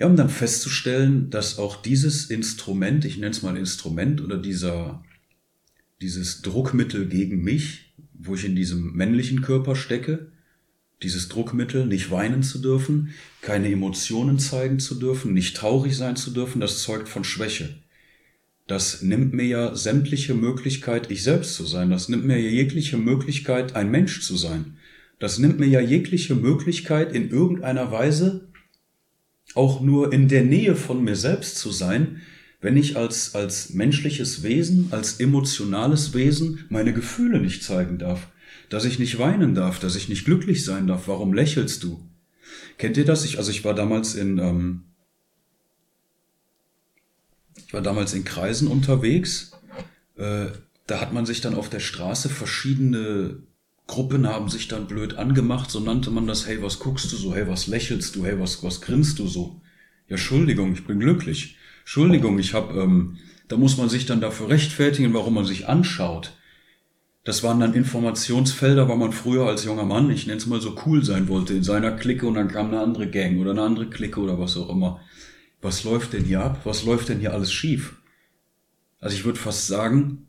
[0.00, 5.04] ja, um dann festzustellen, dass auch dieses Instrument, ich nenne es mal Instrument oder dieser,
[6.00, 7.91] dieses Druckmittel gegen mich,
[8.24, 10.28] wo ich in diesem männlichen Körper stecke,
[11.02, 16.30] dieses Druckmittel, nicht weinen zu dürfen, keine Emotionen zeigen zu dürfen, nicht traurig sein zu
[16.30, 17.74] dürfen, das zeugt von Schwäche.
[18.68, 21.90] Das nimmt mir ja sämtliche Möglichkeit, ich selbst zu sein.
[21.90, 24.76] Das nimmt mir ja jegliche Möglichkeit, ein Mensch zu sein.
[25.18, 28.48] Das nimmt mir ja jegliche Möglichkeit, in irgendeiner Weise
[29.54, 32.22] auch nur in der Nähe von mir selbst zu sein,
[32.62, 38.28] wenn ich als, als menschliches Wesen, als emotionales Wesen meine Gefühle nicht zeigen darf,
[38.70, 42.08] dass ich nicht weinen darf, dass ich nicht glücklich sein darf, warum lächelst du?
[42.78, 43.24] Kennt ihr das?
[43.24, 44.84] Ich, also ich war damals in, ähm,
[47.66, 49.52] ich war damals in Kreisen unterwegs,
[50.16, 50.46] äh,
[50.86, 53.42] da hat man sich dann auf der Straße verschiedene
[53.88, 57.34] Gruppen haben sich dann blöd angemacht, so nannte man das, hey, was guckst du so,
[57.34, 59.60] hey, was lächelst du, hey, was, was grinst du so?
[60.08, 61.56] Ja, Entschuldigung, ich bin glücklich.
[61.82, 63.18] Entschuldigung, ich habe, ähm,
[63.48, 66.32] da muss man sich dann dafür rechtfertigen, warum man sich anschaut.
[67.24, 70.76] Das waren dann Informationsfelder, weil man früher als junger Mann, ich nenne es mal so
[70.86, 73.88] cool sein wollte, in seiner Clique und dann kam eine andere Gang oder eine andere
[73.88, 75.00] Clique oder was auch immer.
[75.60, 76.62] Was läuft denn hier ab?
[76.64, 77.96] Was läuft denn hier alles schief?
[78.98, 80.26] Also ich würde fast sagen,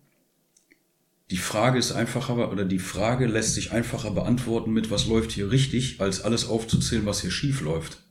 [1.31, 5.49] die Frage ist einfacher oder die Frage lässt sich einfacher beantworten mit, was läuft hier
[5.49, 8.03] richtig, als alles aufzuzählen, was hier schief läuft.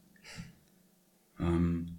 [1.39, 1.92] Ähm,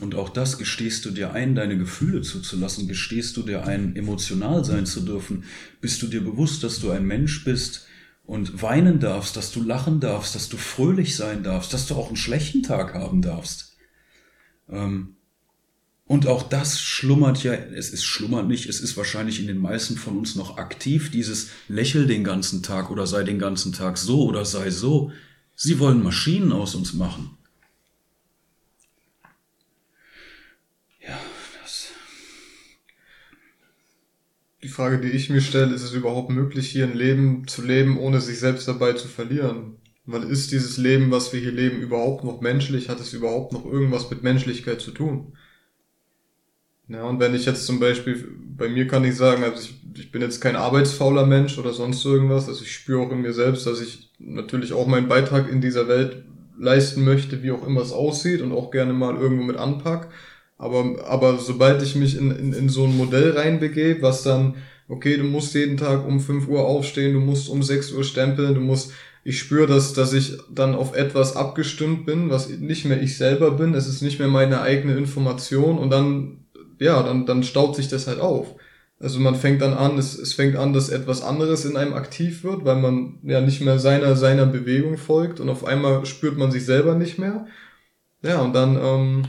[0.00, 4.64] und auch das gestehst du dir ein, deine Gefühle zuzulassen, gestehst du dir ein, emotional
[4.64, 5.44] sein zu dürfen,
[5.80, 7.86] bist du dir bewusst, dass du ein Mensch bist
[8.24, 12.08] und weinen darfst, dass du lachen darfst, dass du fröhlich sein darfst, dass du auch
[12.08, 13.76] einen schlechten Tag haben darfst.
[14.68, 15.16] Ähm,
[16.06, 19.96] und auch das schlummert ja, es ist schlummert nicht, es ist wahrscheinlich in den meisten
[19.96, 24.24] von uns noch aktiv, dieses Lächel den ganzen Tag oder sei den ganzen Tag so
[24.24, 25.12] oder sei so.
[25.54, 27.38] Sie wollen Maschinen aus uns machen.
[34.64, 37.98] Die Frage, die ich mir stelle, ist es überhaupt möglich, hier ein Leben zu leben,
[37.98, 39.76] ohne sich selbst dabei zu verlieren?
[40.06, 42.88] Weil ist dieses Leben, was wir hier leben, überhaupt noch menschlich?
[42.88, 45.34] Hat es überhaupt noch irgendwas mit Menschlichkeit zu tun?
[46.88, 50.10] Ja, und wenn ich jetzt zum Beispiel, bei mir kann ich sagen, also ich, ich
[50.10, 53.66] bin jetzt kein arbeitsfauler Mensch oder sonst irgendwas, also ich spüre auch in mir selbst,
[53.66, 56.24] dass ich natürlich auch meinen Beitrag in dieser Welt
[56.58, 60.08] leisten möchte, wie auch immer es aussieht und auch gerne mal irgendwo mit anpack.
[60.56, 64.54] Aber, aber sobald ich mich in, in, in so ein Modell reinbegebe, was dann,
[64.88, 68.54] okay, du musst jeden Tag um 5 Uhr aufstehen, du musst um 6 Uhr stempeln,
[68.54, 68.92] du musst,
[69.24, 73.52] ich spüre, dass, dass ich dann auf etwas abgestimmt bin, was nicht mehr ich selber
[73.52, 76.44] bin, es ist nicht mehr meine eigene Information und dann,
[76.78, 78.54] ja, dann, dann staut sich das halt auf.
[79.00, 82.44] Also man fängt dann an, es, es fängt an, dass etwas anderes in einem aktiv
[82.44, 86.52] wird, weil man ja nicht mehr seiner, seiner Bewegung folgt und auf einmal spürt man
[86.52, 87.46] sich selber nicht mehr.
[88.22, 89.24] Ja, und dann, ähm,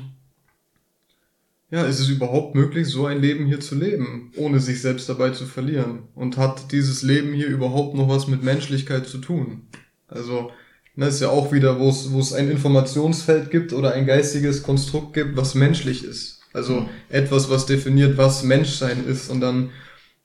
[1.75, 5.31] ja, ist es überhaupt möglich, so ein Leben hier zu leben, ohne sich selbst dabei
[5.31, 6.03] zu verlieren?
[6.15, 9.63] Und hat dieses Leben hier überhaupt noch was mit Menschlichkeit zu tun?
[10.07, 10.51] Also,
[10.95, 15.13] das ne, ist ja auch wieder, wo es, ein Informationsfeld gibt oder ein geistiges Konstrukt
[15.13, 16.39] gibt, was menschlich ist.
[16.53, 16.89] Also mhm.
[17.09, 19.71] etwas, was definiert, was Menschsein ist und dann,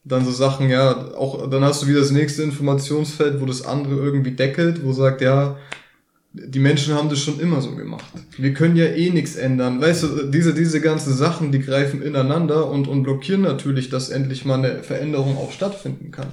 [0.05, 3.97] dann so Sachen, ja, auch, dann hast du wieder das nächste Informationsfeld, wo das andere
[3.97, 5.59] irgendwie deckelt, wo sagt, ja,
[6.33, 8.05] die Menschen haben das schon immer so gemacht.
[8.39, 9.81] Wir können ja eh nichts ändern.
[9.81, 14.45] Weißt du, diese, diese ganzen Sachen, die greifen ineinander und, und blockieren natürlich, dass endlich
[14.45, 16.29] mal eine Veränderung auch stattfinden kann.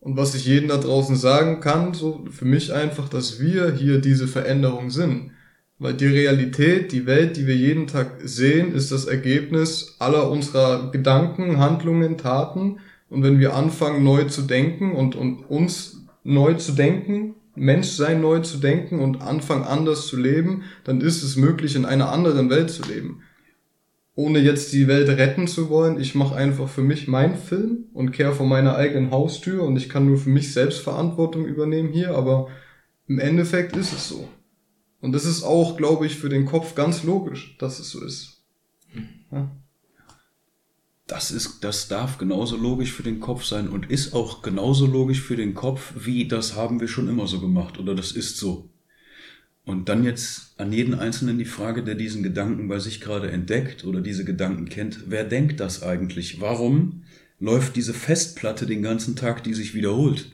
[0.00, 3.98] Und was ich jedem da draußen sagen kann, so für mich einfach, dass wir hier
[3.98, 5.32] diese Veränderung sind.
[5.80, 10.92] Weil die Realität, die Welt, die wir jeden Tag sehen, ist das Ergebnis aller unserer
[10.92, 12.78] Gedanken, Handlungen, Taten.
[13.10, 18.40] Und wenn wir anfangen, neu zu denken und, und uns neu zu denken, Menschsein neu
[18.40, 22.70] zu denken und anfangen, anders zu leben, dann ist es möglich, in einer anderen Welt
[22.70, 23.22] zu leben.
[24.14, 28.10] Ohne jetzt die Welt retten zu wollen, ich mache einfach für mich meinen Film und
[28.10, 32.16] kehre vor meiner eigenen Haustür und ich kann nur für mich selbst Verantwortung übernehmen hier,
[32.16, 32.48] aber
[33.06, 34.28] im Endeffekt ist es so.
[35.00, 38.42] Und das ist auch, glaube ich, für den Kopf ganz logisch, dass es so ist.
[39.30, 39.50] Ja.
[41.08, 45.22] Das ist, das darf genauso logisch für den Kopf sein und ist auch genauso logisch
[45.22, 48.68] für den Kopf, wie das haben wir schon immer so gemacht oder das ist so.
[49.64, 53.84] Und dann jetzt an jeden Einzelnen die Frage, der diesen Gedanken bei sich gerade entdeckt
[53.84, 56.42] oder diese Gedanken kennt, wer denkt das eigentlich?
[56.42, 57.04] Warum
[57.40, 60.30] läuft diese Festplatte den ganzen Tag, die sich wiederholt?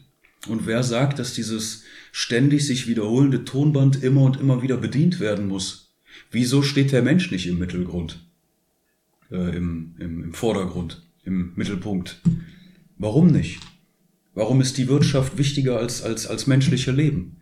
[0.48, 5.46] Und wer sagt, dass dieses ständig sich wiederholende Tonband immer und immer wieder bedient werden
[5.46, 5.94] muss?
[6.32, 8.23] Wieso steht der Mensch nicht im Mittelgrund?
[9.30, 12.20] Äh, im, im, im Vordergrund, im Mittelpunkt?
[12.98, 13.60] Warum nicht?
[14.34, 17.37] Warum ist die Wirtschaft wichtiger als, als, als menschliche Leben?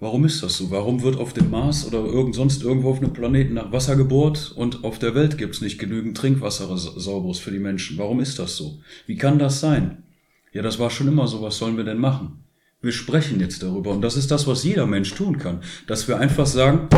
[0.00, 0.70] Warum ist das so?
[0.70, 4.52] Warum wird auf dem Mars oder irgend sonst irgendwo auf einem Planeten nach Wasser gebohrt
[4.54, 7.98] und auf der Welt gibt es nicht genügend Trinkwasser sauberes für die Menschen?
[7.98, 8.80] Warum ist das so?
[9.06, 10.04] Wie kann das sein?
[10.52, 12.44] Ja, das war schon immer so, was sollen wir denn machen?
[12.80, 16.18] Wir sprechen jetzt darüber und das ist das, was jeder Mensch tun kann, dass wir
[16.18, 16.88] einfach sagen,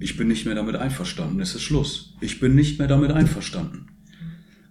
[0.00, 2.14] ich bin nicht mehr damit einverstanden, es ist Schluss.
[2.20, 3.86] Ich bin nicht mehr damit einverstanden.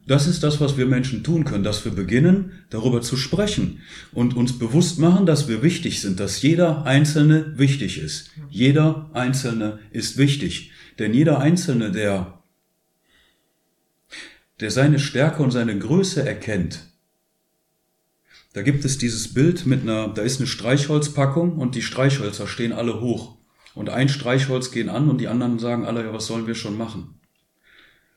[0.07, 3.81] Das ist das, was wir Menschen tun können, dass wir beginnen, darüber zu sprechen
[4.13, 8.31] und uns bewusst machen, dass wir wichtig sind, dass jeder Einzelne wichtig ist.
[8.49, 10.71] Jeder Einzelne ist wichtig.
[10.97, 12.41] Denn jeder Einzelne, der,
[14.61, 16.85] der seine Stärke und seine Größe erkennt,
[18.53, 22.71] da gibt es dieses Bild mit einer, da ist eine Streichholzpackung und die Streichhölzer stehen
[22.71, 23.36] alle hoch.
[23.77, 26.79] Und ein Streichholz gehen an und die anderen sagen alle, ja, was sollen wir schon
[26.79, 27.19] machen?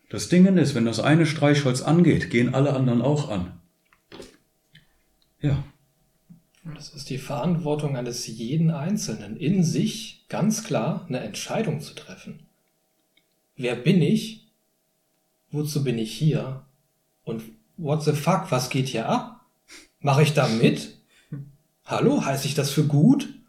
[0.09, 3.61] Das Ding ist, wenn das eine Streichholz angeht, gehen alle anderen auch an.
[5.42, 5.62] Ja.
[6.75, 12.46] Das ist die Verantwortung eines jeden Einzelnen, in sich ganz klar eine Entscheidung zu treffen.
[13.55, 14.49] Wer bin ich?
[15.51, 16.64] Wozu bin ich hier?
[17.23, 17.42] Und
[17.77, 19.44] what the fuck, was geht hier ab?
[20.01, 20.96] Mache ich da mit?
[21.85, 23.39] Hallo, heiße ich das für gut?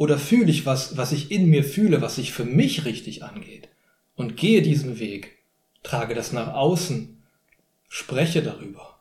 [0.00, 3.68] Oder fühle ich was, was ich in mir fühle, was sich für mich richtig angeht?
[4.16, 5.36] Und gehe diesen Weg
[5.82, 7.22] trage das nach außen,
[7.86, 8.98] spreche darüber.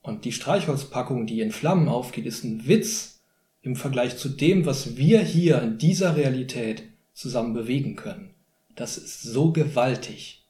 [0.00, 3.18] Und die Streichholzpackung, die in Flammen aufgeht, ist ein Witz
[3.62, 8.30] im Vergleich zu dem, was wir hier in dieser Realität zusammen bewegen können.
[8.76, 10.44] Das ist so gewaltig.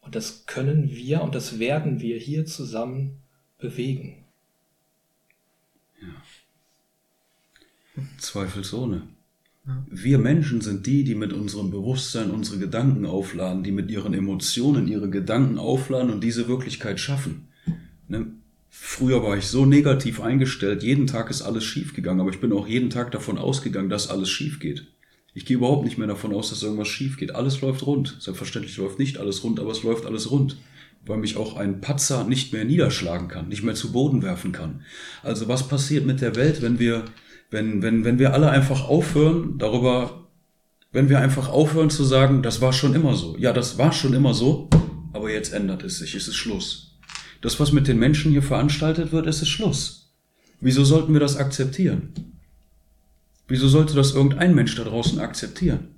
[0.00, 3.20] Und das können wir und das werden wir hier zusammen
[3.58, 4.21] bewegen.
[8.18, 9.02] Zweifelsohne.
[9.88, 14.88] Wir Menschen sind die, die mit unserem Bewusstsein unsere Gedanken aufladen, die mit ihren Emotionen
[14.88, 17.48] ihre Gedanken aufladen und diese Wirklichkeit schaffen.
[18.08, 18.26] Ne?
[18.68, 22.52] Früher war ich so negativ eingestellt, jeden Tag ist alles schief gegangen, aber ich bin
[22.52, 24.86] auch jeden Tag davon ausgegangen, dass alles schief geht.
[25.34, 27.34] Ich gehe überhaupt nicht mehr davon aus, dass irgendwas schief geht.
[27.34, 28.16] Alles läuft rund.
[28.20, 30.58] Selbstverständlich läuft nicht alles rund, aber es läuft alles rund.
[31.06, 34.82] Weil mich auch ein Patzer nicht mehr niederschlagen kann, nicht mehr zu Boden werfen kann.
[35.22, 37.06] Also was passiert mit der Welt, wenn wir
[37.52, 40.28] wenn, wenn, wenn wir alle einfach aufhören, darüber,
[40.90, 43.36] wenn wir einfach aufhören zu sagen, das war schon immer so.
[43.38, 44.70] Ja, das war schon immer so,
[45.12, 46.98] aber jetzt ändert es sich, es ist Schluss.
[47.42, 50.14] Das, was mit den Menschen hier veranstaltet wird, ist es Schluss.
[50.60, 52.14] Wieso sollten wir das akzeptieren?
[53.48, 55.88] Wieso sollte das irgendein Mensch da draußen akzeptieren?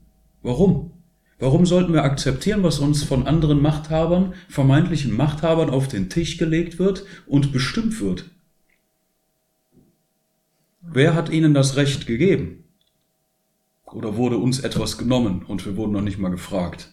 [0.42, 0.90] Warum?
[1.38, 6.78] Warum sollten wir akzeptieren, was uns von anderen Machthabern, vermeintlichen Machthabern auf den Tisch gelegt
[6.78, 8.30] wird und bestimmt wird?
[10.86, 12.64] Wer hat ihnen das Recht gegeben?
[13.86, 16.92] Oder wurde uns etwas genommen und wir wurden noch nicht mal gefragt?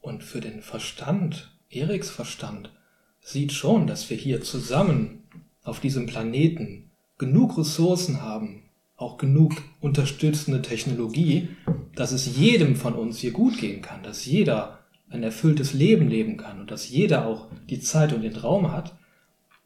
[0.00, 2.72] Und für den Verstand, Eriks Verstand,
[3.20, 5.22] sieht schon, dass wir hier zusammen
[5.62, 8.64] auf diesem Planeten genug Ressourcen haben,
[8.96, 11.48] auch genug unterstützende Technologie,
[11.94, 14.81] dass es jedem von uns hier gut gehen kann, dass jeder
[15.12, 18.94] ein erfülltes Leben leben kann und dass jeder auch die Zeit und den Raum hat,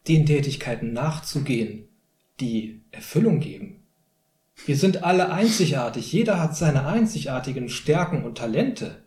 [0.09, 1.89] den Tätigkeiten nachzugehen,
[2.41, 3.83] die Erfüllung geben.
[4.65, 9.03] Wir sind alle einzigartig, jeder hat seine einzigartigen Stärken und Talente.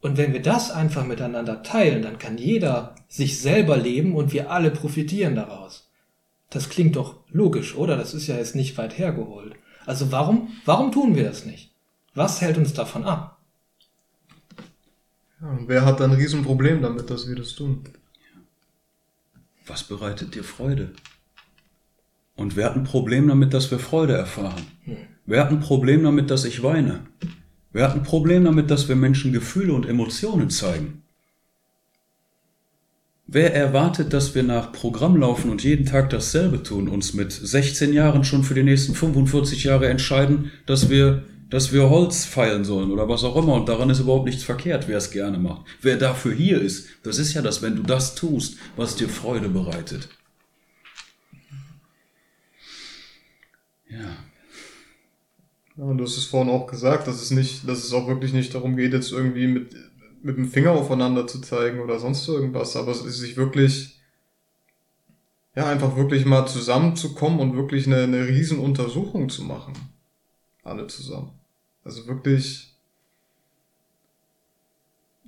[0.00, 4.50] Und wenn wir das einfach miteinander teilen, dann kann jeder sich selber leben und wir
[4.50, 5.90] alle profitieren daraus.
[6.50, 7.96] Das klingt doch logisch, oder?
[7.96, 9.54] Das ist ja jetzt nicht weit hergeholt.
[9.84, 11.72] Also warum, warum tun wir das nicht?
[12.14, 13.37] Was hält uns davon ab?
[15.40, 17.84] Ja, und wer hat dann ein Riesenproblem damit, dass wir das tun?
[19.66, 20.92] Was bereitet dir Freude?
[22.34, 24.66] Und wer hat ein Problem damit, dass wir Freude erfahren?
[24.84, 24.96] Hm.
[25.26, 27.00] Wer hat ein Problem damit, dass ich weine?
[27.72, 31.02] Wer hat ein Problem damit, dass wir Menschen Gefühle und Emotionen zeigen?
[33.26, 37.92] Wer erwartet, dass wir nach Programm laufen und jeden Tag dasselbe tun, uns mit 16
[37.92, 42.90] Jahren schon für die nächsten 45 Jahre entscheiden, dass wir, dass wir Holz feilen sollen
[42.90, 45.62] oder was auch immer und daran ist überhaupt nichts verkehrt, wer es gerne macht.
[45.80, 49.48] Wer dafür hier ist, das ist ja das, wenn du das tust, was dir Freude
[49.48, 50.08] bereitet.
[53.88, 54.16] Ja.
[55.76, 58.32] Ja, und du hast es vorhin auch gesagt, dass es nicht, dass es auch wirklich
[58.32, 59.74] nicht darum geht, jetzt irgendwie mit,
[60.22, 64.00] mit dem Finger aufeinander zu zeigen oder sonst irgendwas, aber es ist sich wirklich,
[65.54, 69.72] ja, einfach wirklich mal zusammenzukommen und wirklich eine, eine riesen Untersuchung zu machen.
[70.62, 71.37] Alle zusammen.
[71.88, 72.76] Also wirklich,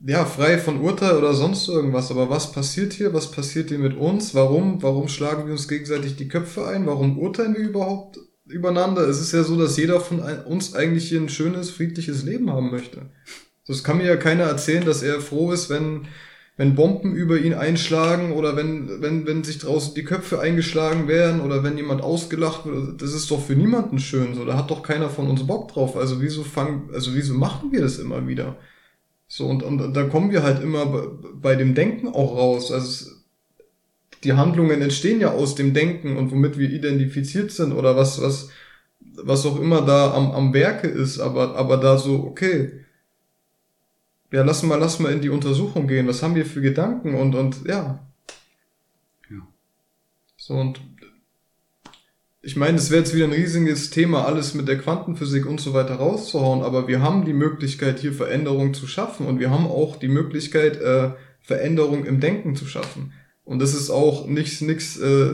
[0.07, 3.15] ja, frei von Urteil oder sonst irgendwas, aber was passiert hier?
[3.15, 4.35] Was passiert hier mit uns?
[4.35, 4.83] Warum?
[4.83, 6.85] Warum schlagen wir uns gegenseitig die Köpfe ein?
[6.85, 9.09] Warum urteilen wir überhaupt übereinander.
[9.09, 12.71] Es ist ja so, dass jeder von uns eigentlich hier ein schönes, friedliches Leben haben
[12.71, 13.07] möchte.
[13.67, 16.09] Das kann mir ja keiner erzählen, dass er froh ist, wenn,
[16.61, 21.41] wenn Bomben über ihn einschlagen oder wenn, wenn, wenn sich draußen die Köpfe eingeschlagen werden
[21.41, 23.01] oder wenn jemand ausgelacht wird.
[23.01, 24.35] Das ist doch für niemanden schön.
[24.35, 25.97] So, da hat doch keiner von uns Bock drauf.
[25.97, 28.59] Also wieso fangen, also wieso machen wir das immer wieder?
[29.27, 30.85] So, und, und da kommen wir halt immer
[31.33, 32.71] bei dem Denken auch raus.
[32.71, 33.11] Also
[34.23, 38.51] die Handlungen entstehen ja aus dem Denken und womit wir identifiziert sind oder was, was,
[39.01, 42.85] was auch immer da am, am Werke ist, aber, aber da so, okay,
[44.33, 47.35] ja, lass mal, lass mal in die Untersuchung gehen, was haben wir für Gedanken und,
[47.35, 47.99] und, ja.
[49.31, 49.47] Ja.
[50.37, 50.81] So, und
[52.43, 55.75] ich meine, es wäre jetzt wieder ein riesiges Thema, alles mit der Quantenphysik und so
[55.75, 59.97] weiter rauszuhauen, aber wir haben die Möglichkeit, hier Veränderung zu schaffen und wir haben auch
[59.97, 61.11] die Möglichkeit, äh,
[61.43, 63.13] Veränderung im Denken zu schaffen.
[63.45, 65.33] Und das ist auch nichts, nichts äh,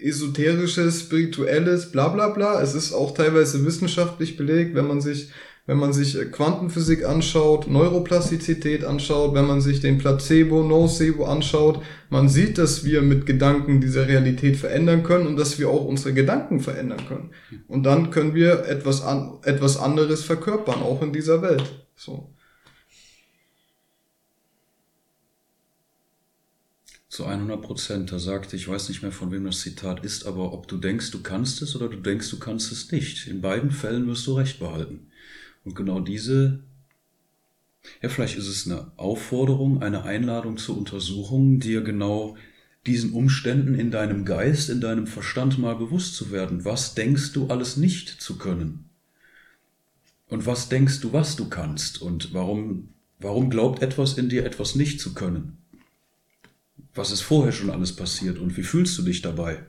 [0.00, 2.60] esoterisches, spirituelles, bla bla bla.
[2.60, 5.30] Es ist auch teilweise wissenschaftlich belegt, wenn man sich,
[5.66, 11.82] wenn man sich äh, Quantenphysik anschaut, Neuroplastizität anschaut, wenn man sich den Placebo, Nocebo anschaut,
[12.10, 16.14] man sieht, dass wir mit Gedanken diese Realität verändern können und dass wir auch unsere
[16.14, 17.30] Gedanken verändern können.
[17.68, 21.64] Und dann können wir etwas an, etwas anderes verkörpern, auch in dieser Welt.
[21.94, 22.34] So.
[27.08, 28.10] Zu 100 Prozent.
[28.10, 31.10] Da sagte, ich weiß nicht mehr von wem das Zitat ist, aber ob du denkst,
[31.10, 33.28] du kannst es oder du denkst, du kannst es nicht.
[33.28, 35.11] In beiden Fällen wirst du Recht behalten.
[35.64, 36.60] Und genau diese,
[38.00, 42.36] ja, vielleicht ist es eine Aufforderung, eine Einladung zur Untersuchung, dir genau
[42.86, 46.64] diesen Umständen in deinem Geist, in deinem Verstand mal bewusst zu werden.
[46.64, 48.90] Was denkst du alles nicht zu können?
[50.28, 52.02] Und was denkst du, was du kannst?
[52.02, 52.88] Und warum,
[53.20, 55.58] warum glaubt etwas in dir, etwas nicht zu können?
[56.94, 59.64] was ist vorher schon alles passiert und wie fühlst du dich dabei?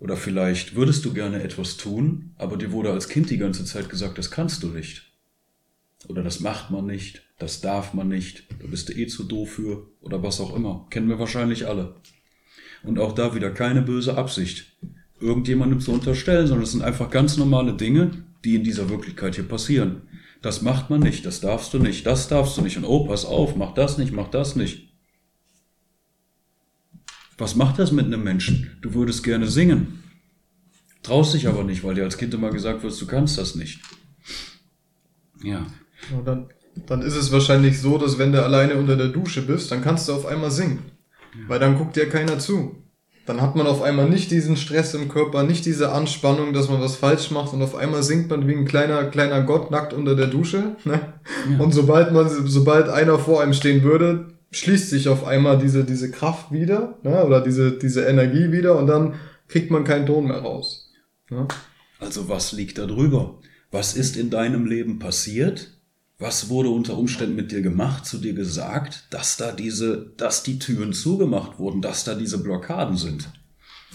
[0.00, 3.88] Oder vielleicht würdest du gerne etwas tun, aber dir wurde als Kind die ganze Zeit
[3.88, 5.07] gesagt, das kannst du nicht.
[6.06, 9.50] Oder das macht man nicht, das darf man nicht, da bist du eh zu doof
[9.50, 10.86] für oder was auch immer.
[10.90, 11.96] Kennen wir wahrscheinlich alle.
[12.84, 14.76] Und auch da wieder keine böse Absicht,
[15.20, 19.48] irgendjemandem zu unterstellen, sondern es sind einfach ganz normale Dinge, die in dieser Wirklichkeit hier
[19.48, 20.02] passieren.
[20.40, 23.24] Das macht man nicht, das darfst du nicht, das darfst du nicht und oh, pass
[23.24, 24.88] auf, mach das nicht, mach das nicht.
[27.36, 28.78] Was macht das mit einem Menschen?
[28.80, 30.04] Du würdest gerne singen,
[31.02, 33.80] traust dich aber nicht, weil dir als Kind immer gesagt wird, du kannst das nicht.
[35.42, 35.66] Ja.
[36.16, 36.48] Und dann,
[36.86, 40.08] dann ist es wahrscheinlich so, dass wenn du alleine unter der Dusche bist, dann kannst
[40.08, 40.84] du auf einmal singen.
[41.34, 41.48] Ja.
[41.48, 42.76] Weil dann guckt dir keiner zu.
[43.26, 46.80] Dann hat man auf einmal nicht diesen Stress im Körper, nicht diese Anspannung, dass man
[46.80, 50.16] was falsch macht und auf einmal singt man wie ein kleiner, kleiner Gott nackt unter
[50.16, 50.76] der Dusche.
[50.84, 51.00] Ne?
[51.50, 51.58] Ja.
[51.58, 56.10] Und sobald man, sobald einer vor einem stehen würde, schließt sich auf einmal diese, diese
[56.10, 59.16] Kraft wieder, ne, oder diese, diese Energie wieder und dann
[59.46, 60.90] kriegt man keinen Ton mehr raus.
[61.30, 61.46] Ne?
[62.00, 63.38] Also was liegt da drüber?
[63.70, 65.77] Was ist in deinem Leben passiert,
[66.20, 70.58] Was wurde unter Umständen mit dir gemacht, zu dir gesagt, dass da diese, dass die
[70.58, 73.30] Türen zugemacht wurden, dass da diese Blockaden sind?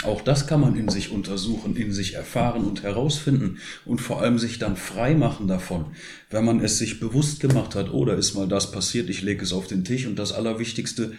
[0.03, 4.39] Auch das kann man in sich untersuchen, in sich erfahren und herausfinden und vor allem
[4.39, 5.88] sich dann frei machen davon,
[6.30, 9.43] wenn man es sich bewusst gemacht hat, oder oh, ist mal das passiert, ich lege
[9.43, 11.11] es auf den Tisch und das Allerwichtigste,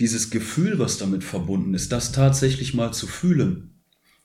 [0.00, 3.77] dieses Gefühl, was damit verbunden ist, das tatsächlich mal zu fühlen.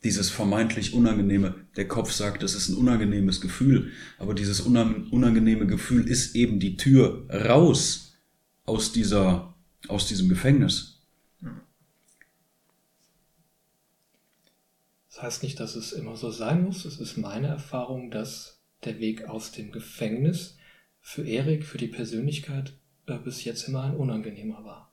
[0.04, 6.08] Dieses vermeintlich unangenehme, der Kopf sagt, es ist ein unangenehmes Gefühl, aber dieses unangenehme Gefühl
[6.08, 8.18] ist eben die Tür raus
[8.66, 9.56] aus dieser,
[9.88, 11.01] aus diesem Gefängnis.
[15.10, 16.86] Das heißt nicht, dass es immer so sein muss.
[16.86, 20.58] Es ist meine Erfahrung, dass der Weg aus dem Gefängnis
[20.99, 22.74] für Erik, für die Persönlichkeit
[23.06, 24.93] äh, bis jetzt immer ein unangenehmer war.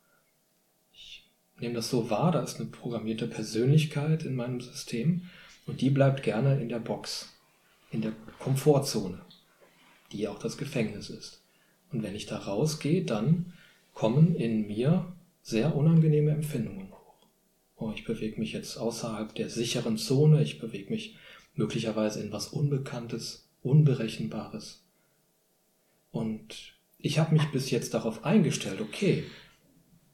[1.60, 5.22] Nehme das so wahr, da ist eine programmierte Persönlichkeit in meinem System
[5.66, 7.28] und die bleibt gerne in der Box,
[7.90, 9.20] in der Komfortzone,
[10.12, 11.42] die auch das Gefängnis ist.
[11.92, 13.52] Und wenn ich da rausgehe, dann
[13.94, 16.90] kommen in mir sehr unangenehme Empfindungen
[17.80, 21.16] oh, ich bewege mich jetzt außerhalb der sicheren Zone, ich bewege mich
[21.54, 24.82] möglicherweise in was Unbekanntes, Unberechenbares.
[26.12, 29.24] Und ich habe mich bis jetzt darauf eingestellt, okay,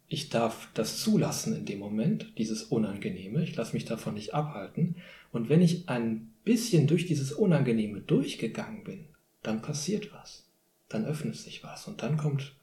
[0.09, 4.97] ich darf das zulassen in dem Moment, dieses Unangenehme, ich lasse mich davon nicht abhalten.
[5.33, 9.07] Und wenn ich ein bisschen durch dieses Unangenehme durchgegangen bin,
[9.43, 10.47] dann passiert was,
[10.89, 12.55] dann öffnet sich was und dann kommt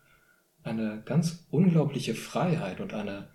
[0.64, 3.28] eine ganz unglaubliche Freiheit und eine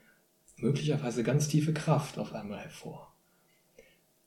[0.57, 3.13] möglicherweise ganz tiefe Kraft auf einmal hervor.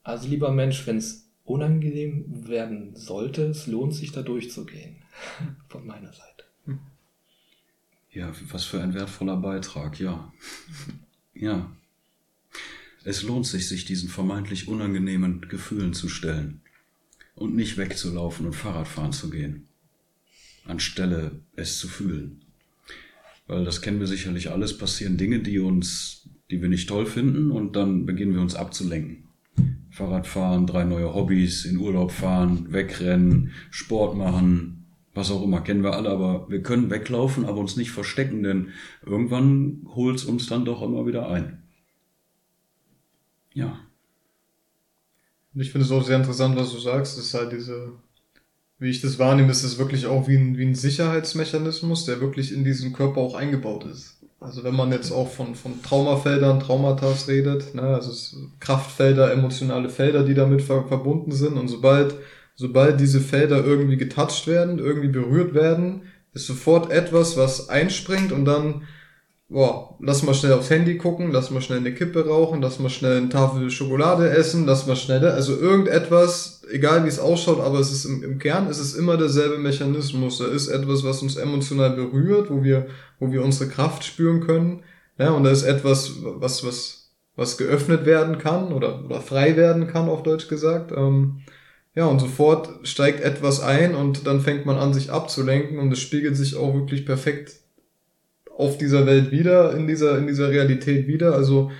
[0.04, 4.96] Also lieber Mensch, wenn es unangenehm werden sollte, es lohnt sich da durchzugehen.
[5.68, 6.44] Von meiner Seite.
[8.12, 10.32] Ja, was für ein wertvoller Beitrag, ja.
[11.34, 11.74] Ja.
[13.04, 16.60] Es lohnt sich, sich diesen vermeintlich unangenehmen Gefühlen zu stellen
[17.34, 19.66] und nicht wegzulaufen und Fahrradfahren zu gehen,
[20.66, 22.42] anstelle es zu fühlen
[23.52, 27.50] weil das kennen wir sicherlich alles, passieren Dinge, die uns, die wir nicht toll finden
[27.50, 29.28] und dann beginnen wir uns abzulenken.
[29.90, 34.81] Fahrradfahren, drei neue Hobbys, in Urlaub fahren, wegrennen, Sport machen,
[35.14, 38.68] was auch immer, kennen wir alle, aber wir können weglaufen, aber uns nicht verstecken, denn
[39.04, 41.62] irgendwann holt es uns dann doch immer wieder ein.
[43.52, 43.78] Ja.
[45.54, 47.92] Ich finde es auch sehr interessant, was du sagst, ist halt diese
[48.82, 52.52] wie ich das wahrnehme, ist es wirklich auch wie ein, wie ein Sicherheitsmechanismus, der wirklich
[52.52, 54.18] in diesen Körper auch eingebaut ist.
[54.40, 58.10] Also wenn man jetzt auch von, von Traumafeldern, Traumata redet, ne, also
[58.58, 62.16] Kraftfelder, emotionale Felder, die damit ver verbunden sind und sobald,
[62.62, 66.02] sobald diese Felder irgendwie getoucht werden, irgendwie berührt werden,
[66.32, 68.82] ist sofort etwas, was einspringt und dann
[69.48, 72.88] boah, lass mal schnell aufs Handy gucken, lass mal schnell eine Kippe rauchen, lass mal
[72.88, 77.78] schnell eine Tafel Schokolade essen, lass mal schnell, also irgendetwas, egal wie es ausschaut, aber
[77.78, 80.38] es ist im, im Kern ist es immer derselbe Mechanismus.
[80.38, 82.86] Da ist etwas, was uns emotional berührt, wo wir,
[83.18, 84.84] wo wir unsere Kraft spüren können.
[85.18, 89.86] Ja, und da ist etwas, was, was, was geöffnet werden kann oder, oder frei werden
[89.86, 90.92] kann, auf Deutsch gesagt.
[90.92, 91.42] Ähm,
[91.94, 96.00] ja, und sofort steigt etwas ein und dann fängt man an, sich abzulenken und es
[96.00, 97.52] spiegelt sich auch wirklich perfekt
[98.56, 101.34] auf dieser Welt wieder, in dieser, in dieser Realität wieder.
[101.34, 101.70] Also,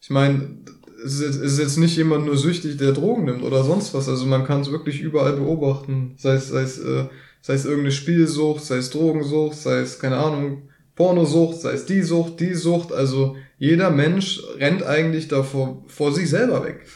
[0.00, 0.58] ich meine,
[1.04, 4.08] es ist, jetzt, nicht jemand nur süchtig, der Drogen nimmt oder sonst was.
[4.08, 6.14] Also man kann es wirklich überall beobachten.
[6.16, 7.04] Sei es, sei es, äh,
[7.42, 12.02] sei es irgendeine Spielsucht, sei es Drogensucht, sei es, keine Ahnung, Pornosucht, sei es die
[12.02, 12.92] Sucht, die Sucht.
[12.92, 16.86] Also jeder Mensch rennt eigentlich davor vor sich selber weg.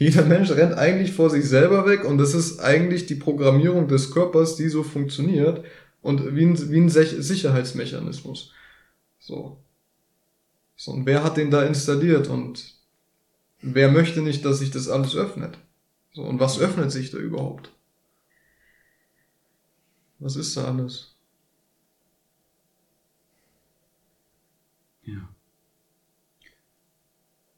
[0.00, 4.10] Jeder Mensch rennt eigentlich vor sich selber weg und das ist eigentlich die Programmierung des
[4.10, 5.62] Körpers, die so funktioniert.
[6.00, 8.54] Und wie ein, wie ein Sicherheitsmechanismus.
[9.18, 9.62] So.
[10.74, 12.76] So, und wer hat den da installiert und
[13.60, 15.58] wer möchte nicht, dass sich das alles öffnet?
[16.14, 17.70] So, und was öffnet sich da überhaupt?
[20.18, 21.14] Was ist da alles?
[25.02, 25.28] Ja.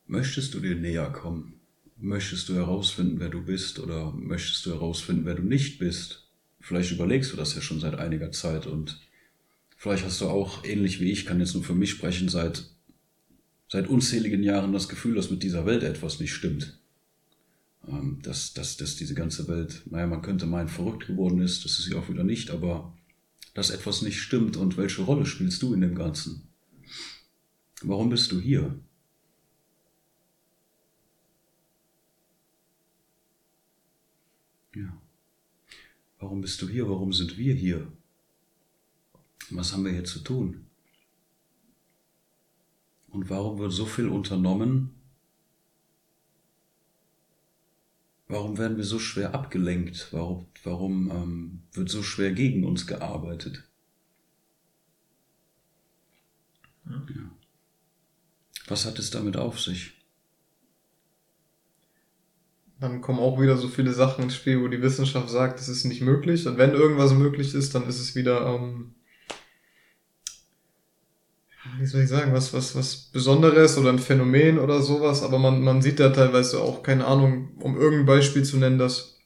[0.09, 1.62] Möchtest du dir näher kommen?
[2.05, 6.27] Möchtest du herausfinden, wer du bist oder möchtest du herausfinden, wer du nicht bist?
[6.59, 8.99] Vielleicht überlegst du das ja schon seit einiger Zeit und
[9.77, 12.65] vielleicht hast du auch, ähnlich wie ich, kann jetzt nur für mich sprechen, seit,
[13.69, 16.77] seit unzähligen Jahren das Gefühl, dass mit dieser Welt etwas nicht stimmt.
[17.87, 21.79] Ähm, dass, dass, dass diese ganze Welt, naja, man könnte meinen, verrückt geworden ist, das
[21.79, 22.93] ist sie auch wieder nicht, aber
[23.55, 26.49] dass etwas nicht stimmt und welche Rolle spielst du in dem Ganzen?
[27.81, 28.75] Warum bist du hier?
[36.23, 36.89] Warum bist du hier?
[36.89, 37.91] Warum sind wir hier?
[39.51, 40.67] Was haben wir hier zu tun?
[43.09, 44.95] Und warum wird so viel unternommen,
[48.29, 50.13] warum werden wir so schwer abgelenkt?
[50.13, 53.65] Warum, warum ähm, wird so schwer gegen uns gearbeitet?
[56.87, 57.05] Ja.
[58.69, 60.02] Was hat es damit auf sich?
[62.83, 65.85] Dann kommen auch wieder so viele Sachen ins Spiel, wo die Wissenschaft sagt, es ist
[65.85, 66.49] nicht möglich.
[66.49, 68.97] Und wenn irgendwas möglich ist, dann ist es wieder, ähm,
[71.79, 75.23] wie soll ich sagen, was, was, was Besonderes oder ein Phänomen oder sowas.
[75.23, 79.21] Aber man, man sieht da teilweise auch, keine Ahnung, um irgendein Beispiel zu nennen, dass,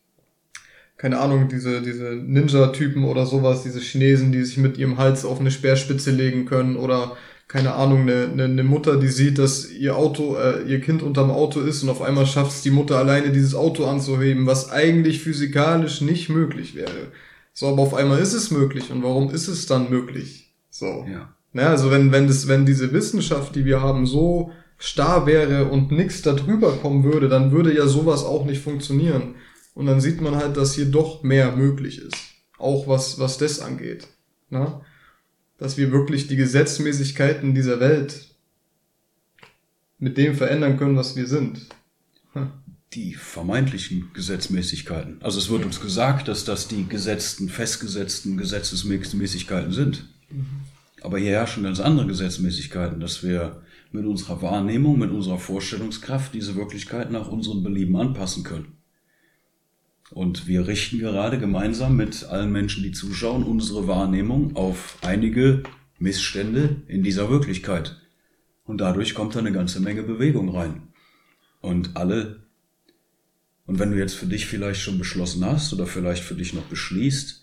[0.98, 5.40] keine Ahnung, diese, diese Ninja-Typen oder sowas, diese Chinesen, die sich mit ihrem Hals auf
[5.40, 7.16] eine Speerspitze legen können oder
[7.48, 11.30] keine Ahnung, eine, eine, eine Mutter, die sieht, dass ihr Auto, äh, ihr Kind unterm
[11.30, 15.22] Auto ist und auf einmal schafft es die Mutter alleine, dieses Auto anzuheben, was eigentlich
[15.22, 17.12] physikalisch nicht möglich wäre.
[17.52, 18.90] So, aber auf einmal ist es möglich.
[18.90, 20.52] Und warum ist es dann möglich?
[20.70, 21.06] So.
[21.10, 21.34] Ja.
[21.52, 25.90] Na, also wenn, wenn das, wenn diese Wissenschaft, die wir haben, so starr wäre und
[25.90, 29.36] nichts darüber kommen würde, dann würde ja sowas auch nicht funktionieren.
[29.74, 32.16] Und dann sieht man halt, dass hier doch mehr möglich ist.
[32.58, 34.06] Auch was, was das angeht.
[34.50, 34.82] Na?
[35.58, 38.34] Dass wir wirklich die Gesetzmäßigkeiten dieser Welt
[39.98, 41.66] mit dem verändern können, was wir sind.
[42.32, 42.50] Hm.
[42.92, 45.20] Die vermeintlichen Gesetzmäßigkeiten.
[45.20, 50.08] Also es wird uns gesagt, dass das die gesetzten, festgesetzten Gesetzesmäßigkeiten sind.
[50.30, 50.46] Mhm.
[51.02, 56.54] Aber hier herrschen ganz andere Gesetzmäßigkeiten, dass wir mit unserer Wahrnehmung, mit unserer Vorstellungskraft diese
[56.54, 58.75] Wirklichkeit nach unseren Belieben anpassen können.
[60.10, 65.64] Und wir richten gerade gemeinsam mit allen Menschen, die zuschauen, unsere Wahrnehmung auf einige
[65.98, 67.96] Missstände in dieser Wirklichkeit.
[68.64, 70.88] Und dadurch kommt da eine ganze Menge Bewegung rein.
[71.60, 72.44] Und alle,
[73.66, 76.64] und wenn du jetzt für dich vielleicht schon beschlossen hast oder vielleicht für dich noch
[76.64, 77.42] beschließt,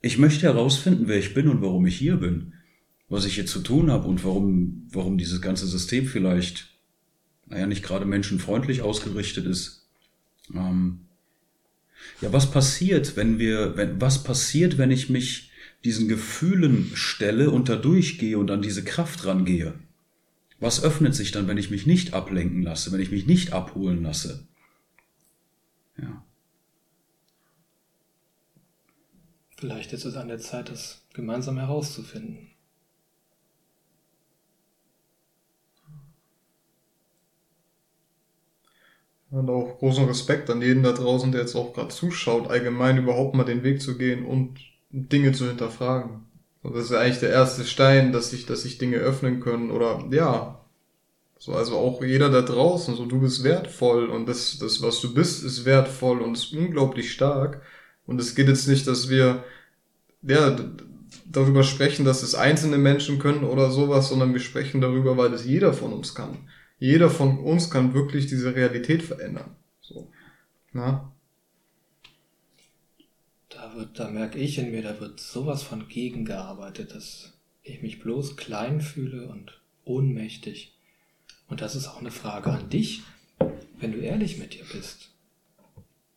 [0.00, 2.54] ich möchte herausfinden, wer ich bin und warum ich hier bin,
[3.08, 6.68] was ich hier zu tun habe und warum, warum dieses ganze System vielleicht,
[7.46, 9.87] naja, nicht gerade menschenfreundlich ausgerichtet ist,
[10.54, 11.00] ähm,
[12.20, 15.50] ja, was passiert, wenn wir, wenn, was passiert, wenn ich mich
[15.84, 19.74] diesen Gefühlen stelle und da durchgehe und an diese Kraft rangehe?
[20.60, 24.02] Was öffnet sich dann, wenn ich mich nicht ablenken lasse, wenn ich mich nicht abholen
[24.02, 24.46] lasse?
[25.96, 26.24] Ja.
[29.56, 32.50] Vielleicht ist es an der Zeit, das gemeinsam herauszufinden.
[39.30, 43.34] Und auch großen Respekt an jeden da draußen, der jetzt auch gerade zuschaut, allgemein überhaupt
[43.34, 44.58] mal den Weg zu gehen und
[44.90, 46.26] Dinge zu hinterfragen.
[46.62, 49.70] Und das ist ja eigentlich der erste Stein, dass sich, dass sich Dinge öffnen können
[49.70, 50.64] oder ja.
[51.38, 55.14] So, also auch jeder da draußen, so du bist wertvoll und das, das, was du
[55.14, 57.62] bist, ist wertvoll und ist unglaublich stark.
[58.06, 59.44] Und es geht jetzt nicht, dass wir
[60.22, 60.56] ja,
[61.26, 65.44] darüber sprechen, dass es einzelne Menschen können oder sowas, sondern wir sprechen darüber, weil es
[65.44, 66.38] jeder von uns kann.
[66.78, 69.56] Jeder von uns kann wirklich diese Realität verändern.
[69.80, 70.10] So.
[70.72, 71.12] Na?
[73.48, 77.98] Da wird, da merke ich in mir, da wird sowas von gegengearbeitet, dass ich mich
[77.98, 80.74] bloß klein fühle und ohnmächtig.
[81.48, 83.02] Und das ist auch eine Frage an dich,
[83.78, 85.10] wenn du ehrlich mit dir bist.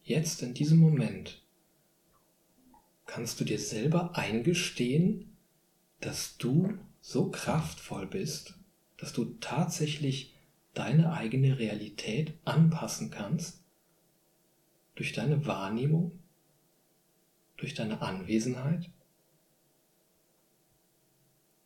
[0.04, 1.42] Jetzt in diesem Moment
[3.06, 5.32] kannst du dir selber eingestehen,
[6.00, 8.56] dass du so kraftvoll bist,
[8.98, 10.31] dass du tatsächlich
[10.74, 13.62] deine eigene Realität anpassen kannst
[14.96, 16.20] durch deine Wahrnehmung,
[17.58, 18.90] durch deine Anwesenheit.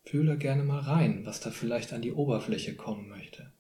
[0.05, 3.51] Fühle gerne mal rein, was da vielleicht an die Oberfläche kommen möchte.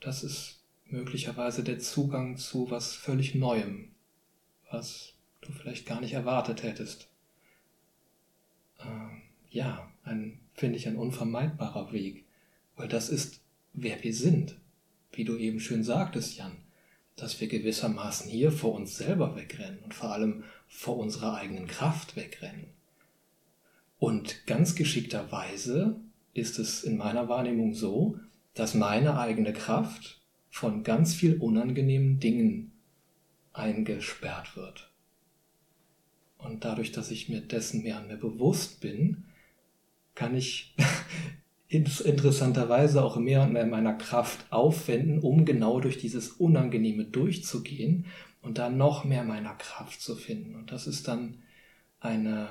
[0.00, 3.90] Das ist möglicherweise der Zugang zu was völlig Neuem,
[4.70, 7.08] was du vielleicht gar nicht erwartet hättest.
[8.80, 12.27] Ähm, ja, ein, finde ich, ein unvermeidbarer Weg
[12.78, 13.40] weil das ist,
[13.74, 14.56] wer wir sind.
[15.12, 16.56] Wie du eben schön sagtest, Jan,
[17.16, 22.16] dass wir gewissermaßen hier vor uns selber wegrennen und vor allem vor unserer eigenen Kraft
[22.16, 22.68] wegrennen.
[23.98, 25.96] Und ganz geschickterweise
[26.34, 28.18] ist es in meiner Wahrnehmung so,
[28.54, 32.72] dass meine eigene Kraft von ganz viel unangenehmen Dingen
[33.52, 34.92] eingesperrt wird.
[36.38, 39.24] Und dadurch, dass ich mir dessen mehr und mehr bewusst bin,
[40.14, 40.76] kann ich
[41.68, 48.06] interessanterweise auch mehr und mehr meiner Kraft aufwenden, um genau durch dieses Unangenehme durchzugehen
[48.40, 50.54] und dann noch mehr meiner Kraft zu finden.
[50.54, 51.42] Und das ist dann
[52.00, 52.48] eine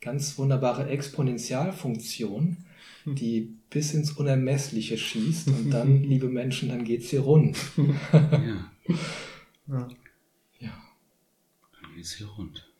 [0.00, 2.58] ganz wunderbare Exponentialfunktion,
[3.04, 3.14] hm.
[3.16, 7.58] die bis ins Unermessliche schießt und dann, liebe Menschen, dann geht's hier rund.
[7.76, 8.70] ja.
[9.66, 9.88] ja.
[10.60, 10.82] Ja.
[11.82, 12.70] Dann geht's hier rund.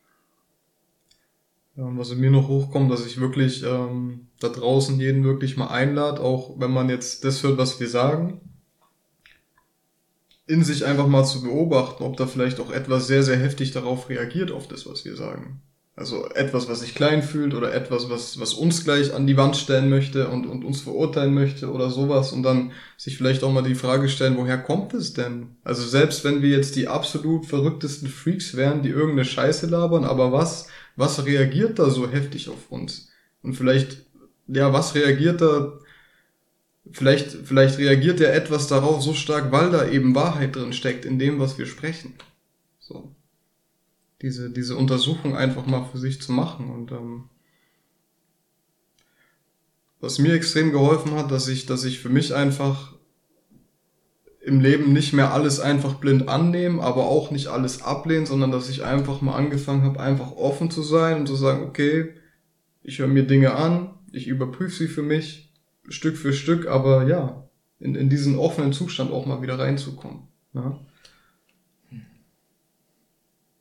[1.76, 5.56] Ja, und was in mir noch hochkommt, dass ich wirklich ähm, da draußen jeden wirklich
[5.56, 8.40] mal einlade, auch wenn man jetzt das hört, was wir sagen.
[10.46, 14.08] in sich einfach mal zu beobachten, ob da vielleicht auch etwas sehr, sehr heftig darauf
[14.08, 15.62] reagiert, auf das, was wir sagen.
[15.94, 19.56] Also etwas, was sich klein fühlt oder etwas, was, was uns gleich an die Wand
[19.56, 23.62] stellen möchte und, und uns verurteilen möchte oder sowas und dann sich vielleicht auch mal
[23.62, 25.56] die Frage stellen, woher kommt es denn?
[25.62, 30.32] Also selbst wenn wir jetzt die absolut verrücktesten Freaks wären, die irgendeine Scheiße labern, aber
[30.32, 33.10] was, was reagiert da so heftig auf uns?
[33.42, 34.06] Und vielleicht,
[34.52, 35.78] ja, was reagiert da,
[36.90, 41.18] vielleicht, vielleicht reagiert ja etwas darauf so stark, weil da eben Wahrheit drin steckt in
[41.18, 42.14] dem, was wir sprechen.
[42.78, 43.14] So
[44.22, 46.70] diese, diese Untersuchung einfach mal für sich zu machen.
[46.70, 47.24] Und ähm,
[50.00, 52.94] was mir extrem geholfen hat, dass ich, dass ich für mich einfach
[54.42, 58.70] im Leben nicht mehr alles einfach blind annehme, aber auch nicht alles ablehne, sondern dass
[58.70, 62.14] ich einfach mal angefangen habe, einfach offen zu sein und zu sagen, okay,
[62.82, 65.52] ich höre mir Dinge an, ich überprüfe sie für mich,
[65.88, 67.48] Stück für Stück, aber ja,
[67.78, 70.22] in, in diesen offenen Zustand auch mal wieder reinzukommen.
[70.52, 70.78] Ja?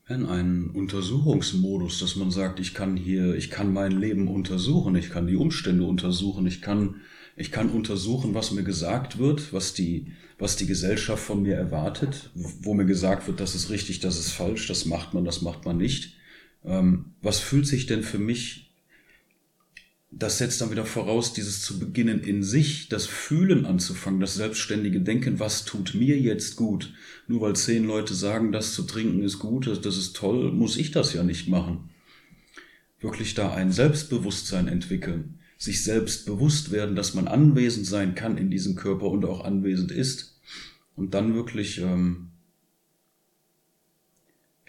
[0.09, 5.11] in einen Untersuchungsmodus, dass man sagt, ich kann hier, ich kann mein Leben untersuchen, ich
[5.11, 7.01] kann die Umstände untersuchen, ich kann,
[7.35, 12.31] ich kann untersuchen, was mir gesagt wird, was die, was die Gesellschaft von mir erwartet,
[12.33, 15.65] wo mir gesagt wird, das ist richtig, das ist falsch, das macht man, das macht
[15.65, 16.15] man nicht.
[16.65, 18.68] Ähm, was fühlt sich denn für mich
[20.11, 25.01] das setzt dann wieder voraus, dieses zu beginnen in sich, das Fühlen anzufangen, das selbstständige
[25.01, 26.93] Denken, was tut mir jetzt gut?
[27.27, 30.91] Nur weil zehn Leute sagen, das zu trinken ist gut, das ist toll, muss ich
[30.91, 31.89] das ja nicht machen.
[32.99, 38.49] Wirklich da ein Selbstbewusstsein entwickeln, sich selbst bewusst werden, dass man anwesend sein kann in
[38.49, 40.39] diesem Körper und auch anwesend ist.
[40.95, 42.28] Und dann wirklich ähm,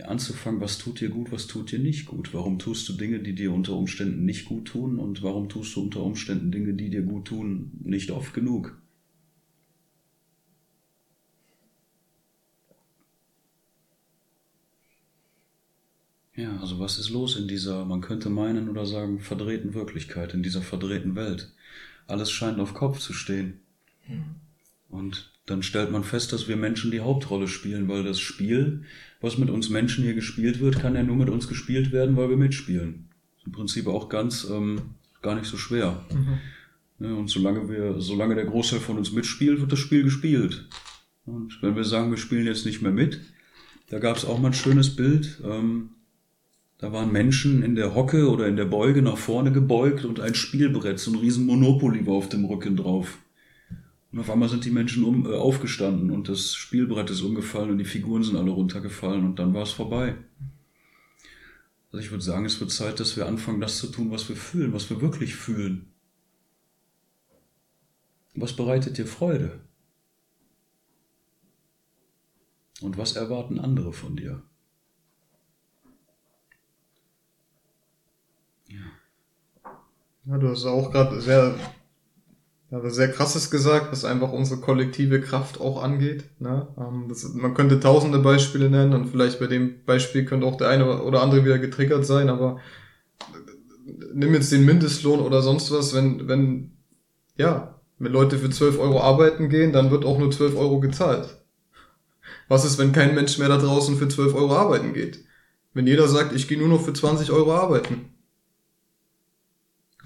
[0.03, 2.33] anzufangen, was tut dir gut, was tut dir nicht gut.
[2.35, 5.83] Warum tust du Dinge, die dir unter Umständen nicht gut tun und warum tust du
[5.83, 8.81] unter Umständen Dinge, die dir gut tun, nicht oft genug.
[16.37, 20.43] Ja, also was ist los in dieser, man könnte meinen oder sagen, verdrehten Wirklichkeit, in
[20.43, 21.53] dieser verdrehten Welt?
[22.07, 23.61] Alles scheint auf Kopf zu stehen.
[24.07, 24.25] Hm.
[24.89, 28.85] Und dann stellt man fest, dass wir Menschen die Hauptrolle spielen, weil das Spiel,
[29.21, 32.31] was mit uns Menschen hier gespielt wird, kann ja nur mit uns gespielt werden, weil
[32.31, 33.09] wir mitspielen.
[33.45, 34.81] Im Prinzip auch ganz ähm,
[35.23, 36.05] gar nicht so schwer.
[36.13, 37.07] Mhm.
[37.07, 40.69] Ja, und solange wir, solange der Großteil von uns mitspielt, wird das Spiel gespielt.
[41.25, 43.21] Und wenn wir sagen, wir spielen jetzt nicht mehr mit,
[43.89, 45.41] da gab es auch mal ein schönes Bild.
[45.45, 45.91] Ähm,
[46.79, 50.35] da waren Menschen in der Hocke oder in der Beuge nach vorne gebeugt und ein
[50.35, 53.19] Spielbrett, so ein riesen Monopoly war auf dem Rücken drauf.
[54.13, 57.79] Und auf einmal sind die Menschen um, äh, aufgestanden und das Spielbrett ist umgefallen und
[57.79, 60.17] die Figuren sind alle runtergefallen und dann war es vorbei.
[61.93, 64.37] Also ich würde sagen, es wird Zeit, dass wir anfangen, das zu tun, was wir
[64.37, 65.93] fühlen, was wir wirklich fühlen.
[68.35, 69.61] Was bereitet dir Freude?
[72.81, 74.43] Und was erwarten andere von dir?
[78.69, 78.93] Ja.
[80.27, 81.59] Ja, du hast auch gerade sehr
[82.71, 86.25] was sehr krasses gesagt, was einfach unsere kollektive Kraft auch angeht.
[86.39, 86.69] Ne?
[86.79, 90.69] Ähm, das, man könnte tausende Beispiele nennen und vielleicht bei dem Beispiel könnte auch der
[90.69, 92.61] eine oder andere wieder getriggert sein, aber
[94.15, 96.73] nimm jetzt den Mindestlohn oder sonst was, wenn, wenn,
[97.37, 101.29] ja, wenn Leute für 12 Euro arbeiten gehen, dann wird auch nur 12 Euro gezahlt.
[102.49, 105.25] Was ist, wenn kein Mensch mehr da draußen für 12 Euro arbeiten geht?
[105.75, 108.13] Wenn jeder sagt, ich gehe nur noch für 20 Euro arbeiten.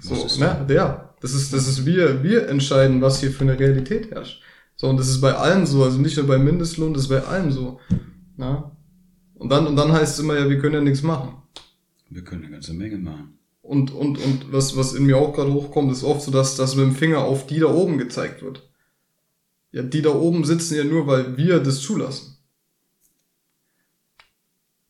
[0.05, 0.67] So, ne?
[0.69, 1.15] Der.
[1.21, 4.43] Das ist, das ist wir, wir entscheiden, was hier für eine Realität herrscht.
[4.77, 7.23] So, und das ist bei allen so, also nicht nur beim Mindestlohn, das ist bei
[7.23, 7.81] allem so.
[8.37, 8.77] Na?
[9.35, 11.37] Und dann, und dann heißt es immer, ja, wir können ja nichts machen.
[12.11, 13.39] Wir können eine ganze Menge machen.
[13.63, 16.77] Und, und, und was, was in mir auch gerade hochkommt, ist oft so, dass, dass
[16.77, 18.69] mit dem Finger auf die da oben gezeigt wird.
[19.73, 22.37] Ja, die da oben sitzen ja nur, weil wir das zulassen.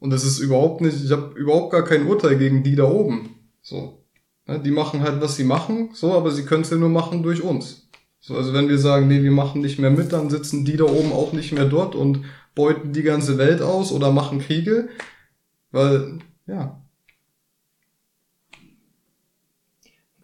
[0.01, 3.37] Und das ist überhaupt nicht, ich habe überhaupt gar kein Urteil gegen die da oben.
[3.63, 4.04] So.
[4.47, 7.23] Ja, die machen halt, was sie machen, so, aber sie können es ja nur machen
[7.23, 7.89] durch uns.
[8.21, 10.85] So, also wenn wir sagen, nee, wir machen nicht mehr mit, dann sitzen die da
[10.85, 12.25] oben auch nicht mehr dort und
[12.55, 14.89] beuten die ganze Welt aus oder machen Kriege,
[15.71, 16.83] weil, ja.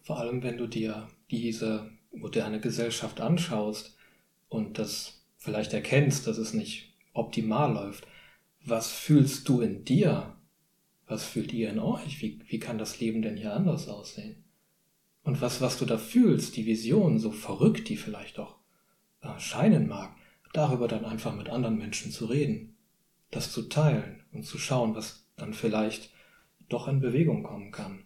[0.03, 3.95] Vor allem, wenn du dir diese moderne Gesellschaft anschaust
[4.49, 8.07] und das vielleicht erkennst, dass es nicht optimal läuft,
[8.65, 10.35] was fühlst du in dir,
[11.11, 12.21] was fühlt ihr in euch?
[12.21, 14.45] Wie, wie kann das Leben denn hier anders aussehen?
[15.23, 18.55] Und was, was du da fühlst, die Vision, so verrückt die vielleicht auch
[19.21, 20.15] äh, scheinen mag,
[20.53, 22.77] darüber dann einfach mit anderen Menschen zu reden,
[23.29, 26.11] das zu teilen und zu schauen, was dann vielleicht
[26.69, 28.05] doch in Bewegung kommen kann.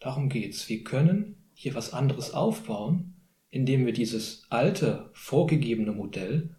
[0.00, 0.68] Darum geht's.
[0.68, 3.14] Wir können hier was anderes aufbauen,
[3.50, 6.56] indem wir dieses alte, vorgegebene Modell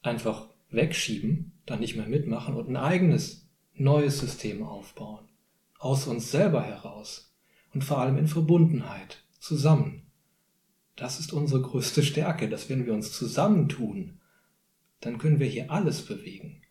[0.00, 3.45] einfach wegschieben, dann nicht mehr mitmachen und ein eigenes,
[3.76, 5.28] neues System aufbauen.
[5.78, 7.34] Aus uns selber heraus
[7.74, 10.02] und vor allem in Verbundenheit, zusammen.
[10.96, 14.18] Das ist unsere größte Stärke, dass wenn wir uns zusammentun,
[15.00, 16.62] dann können wir hier alles bewegen.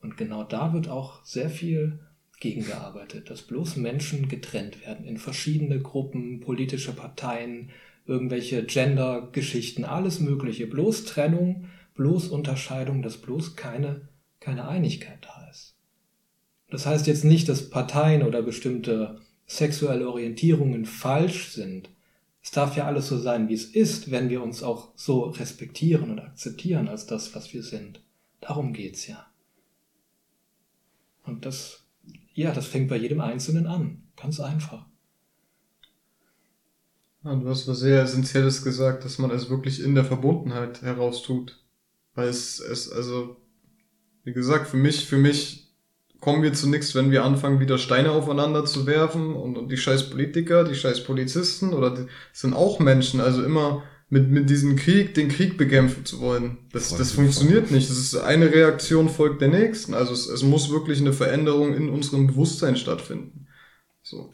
[0.00, 2.00] Und genau da wird auch sehr viel
[2.40, 7.70] gegengearbeitet, dass bloß Menschen getrennt werden in verschiedene Gruppen, politische Parteien,
[8.06, 10.66] irgendwelche Gender-Geschichten, alles Mögliche.
[10.66, 14.08] Bloß Trennung, bloß Unterscheidung, dass bloß keine,
[14.40, 15.37] keine Einigkeit da.
[16.70, 21.90] Das heißt jetzt nicht, dass Parteien oder bestimmte sexuelle Orientierungen falsch sind.
[22.42, 26.10] Es darf ja alles so sein, wie es ist, wenn wir uns auch so respektieren
[26.10, 28.02] und akzeptieren als das, was wir sind.
[28.40, 29.26] Darum geht's ja.
[31.24, 31.84] Und das,
[32.34, 34.02] ja, das fängt bei jedem Einzelnen an.
[34.16, 34.86] Ganz einfach.
[37.24, 41.22] Ja, du hast was sehr Essentielles gesagt, dass man es wirklich in der Verbundenheit heraus
[41.22, 41.62] tut.
[42.14, 43.36] Weil es, es, also,
[44.24, 45.67] wie gesagt, für mich, für mich
[46.20, 49.76] kommen wir zu nichts, wenn wir anfangen, wieder Steine aufeinander zu werfen und, und die
[49.76, 54.76] scheiß Politiker, die scheiß Polizisten oder die sind auch Menschen, also immer mit, mit diesem
[54.76, 56.58] Krieg, den Krieg bekämpfen zu wollen.
[56.72, 57.90] Das, das funktioniert nicht.
[57.90, 59.94] Das ist eine Reaktion folgt der nächsten.
[59.94, 63.46] Also es, es muss wirklich eine Veränderung in unserem Bewusstsein stattfinden.
[64.02, 64.32] So.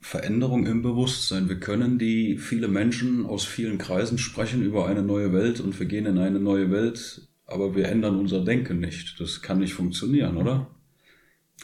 [0.00, 1.48] Veränderung im Bewusstsein.
[1.48, 5.86] Wir können die viele Menschen aus vielen Kreisen sprechen über eine neue Welt und wir
[5.86, 9.20] gehen in eine neue Welt, aber wir ändern unser Denken nicht.
[9.20, 10.74] Das kann nicht funktionieren, oder?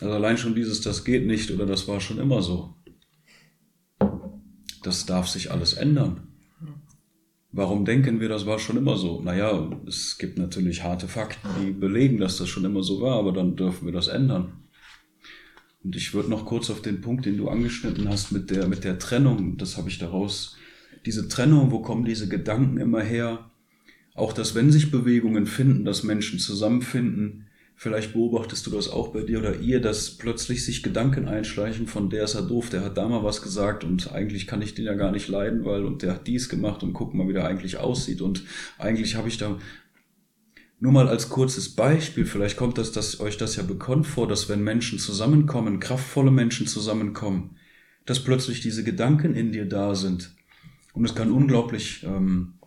[0.01, 2.74] Also allein schon dieses, das geht nicht oder das war schon immer so.
[4.83, 6.28] Das darf sich alles ändern.
[7.53, 9.20] Warum denken wir, das war schon immer so?
[9.20, 13.33] Naja, es gibt natürlich harte Fakten, die belegen, dass das schon immer so war, aber
[13.33, 14.53] dann dürfen wir das ändern.
[15.83, 18.85] Und ich würde noch kurz auf den Punkt, den du angeschnitten hast, mit der, mit
[18.85, 20.57] der Trennung, das habe ich daraus,
[21.07, 23.50] diese Trennung, wo kommen diese Gedanken immer her?
[24.21, 29.23] Auch, dass wenn sich Bewegungen finden, dass Menschen zusammenfinden, vielleicht beobachtest du das auch bei
[29.23, 32.99] dir oder ihr, dass plötzlich sich Gedanken einschleichen von der ist er doof, der hat
[32.99, 36.03] da mal was gesagt und eigentlich kann ich den ja gar nicht leiden, weil und
[36.03, 38.45] der hat dies gemacht und guck mal, wie der eigentlich aussieht und
[38.77, 39.59] eigentlich habe ich da
[40.81, 44.51] nur mal als kurzes Beispiel, vielleicht kommt das, das euch das ja bekannt vor, dass
[44.51, 47.57] wenn Menschen zusammenkommen, kraftvolle Menschen zusammenkommen,
[48.05, 50.37] dass plötzlich diese Gedanken in dir da sind.
[50.93, 52.60] Und es kann unglaublich, ähm,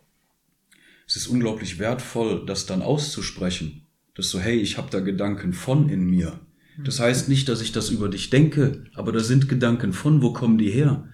[1.16, 3.88] es ist unglaublich wertvoll, das dann auszusprechen.
[4.16, 6.40] Das so, hey, ich habe da Gedanken von in mir.
[6.84, 10.34] Das heißt nicht, dass ich das über dich denke, aber da sind Gedanken von, wo
[10.34, 11.08] kommen die her?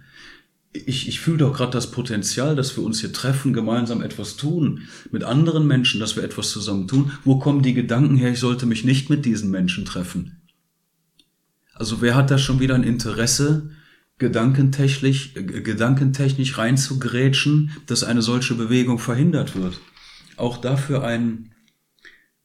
[0.72, 4.82] ich, ich fühle doch gerade das Potenzial, dass wir uns hier treffen, gemeinsam etwas tun,
[5.12, 7.12] mit anderen Menschen, dass wir etwas zusammen tun.
[7.24, 10.41] Wo kommen die Gedanken her, ich sollte mich nicht mit diesen Menschen treffen?
[11.74, 13.72] Also wer hat da schon wieder ein Interesse,
[14.20, 19.80] gedankentechnisch, äh, gedankentechnisch reinzugrätschen, dass eine solche Bewegung verhindert wird?
[20.40, 21.52] Auch dafür ein,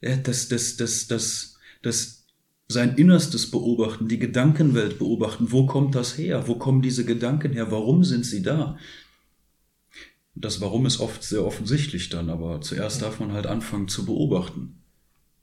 [0.01, 2.25] ja, das, das, das, das, das,
[2.69, 5.53] sein Innerstes beobachten, die Gedankenwelt beobachten.
[5.53, 6.49] Wo kommt das her?
[6.49, 7.71] Wo kommen diese Gedanken her?
[7.71, 8.79] Warum sind sie da?
[10.35, 14.83] Das Warum ist oft sehr offensichtlich dann, aber zuerst darf man halt anfangen zu beobachten,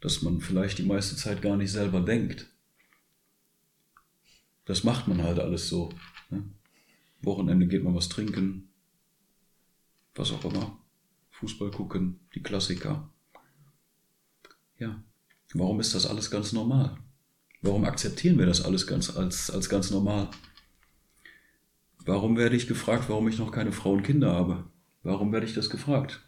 [0.02, 2.48] dass man vielleicht die meiste Zeit gar nicht selber denkt.
[4.66, 5.94] Das macht man halt alles so.
[6.30, 6.44] Ne?
[7.22, 8.70] Wochenende geht man was trinken,
[10.16, 10.81] was auch immer.
[11.42, 13.10] Fußball gucken, die Klassiker.
[14.78, 15.04] Ja,
[15.56, 16.98] warum ist das alles ganz normal?
[17.64, 20.30] Warum akzeptieren wir das alles ganz, als, als ganz normal?
[22.06, 24.66] Warum werde ich gefragt, warum ich noch keine Frau und Kinder habe?
[25.02, 26.22] Warum werde ich das gefragt?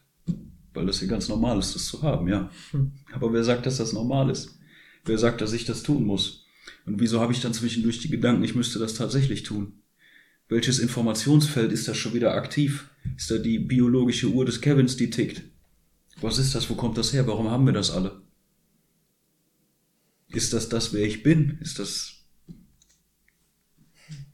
[0.73, 2.49] Weil das hier ganz normal ist, das zu haben, ja.
[2.71, 2.93] Hm.
[3.11, 4.57] Aber wer sagt, dass das normal ist?
[5.05, 6.47] Wer sagt, dass ich das tun muss?
[6.87, 9.82] Und wieso habe ich dann zwischendurch die Gedanken, ich müsste das tatsächlich tun?
[10.53, 12.87] Welches Informationsfeld ist da schon wieder aktiv?
[13.17, 15.41] Ist da die biologische Uhr des Kevins, die tickt?
[16.21, 16.69] Was ist das?
[16.69, 17.25] Wo kommt das her?
[17.25, 18.21] Warum haben wir das alle?
[20.29, 21.57] Ist das das, wer ich bin?
[21.59, 22.27] Ist das,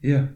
[0.02, 0.28] ja,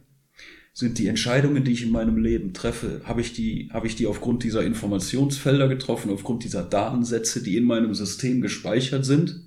[0.73, 4.07] sind die Entscheidungen, die ich in meinem Leben treffe, habe ich die, habe ich die
[4.07, 9.44] aufgrund dieser Informationsfelder getroffen, aufgrund dieser Datensätze, die in meinem System gespeichert sind?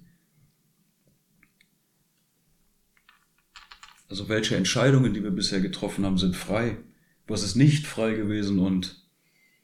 [4.10, 6.78] Also welche Entscheidungen, die wir bisher getroffen haben, sind frei?
[7.28, 8.60] Was ist nicht frei gewesen?
[8.60, 9.06] Und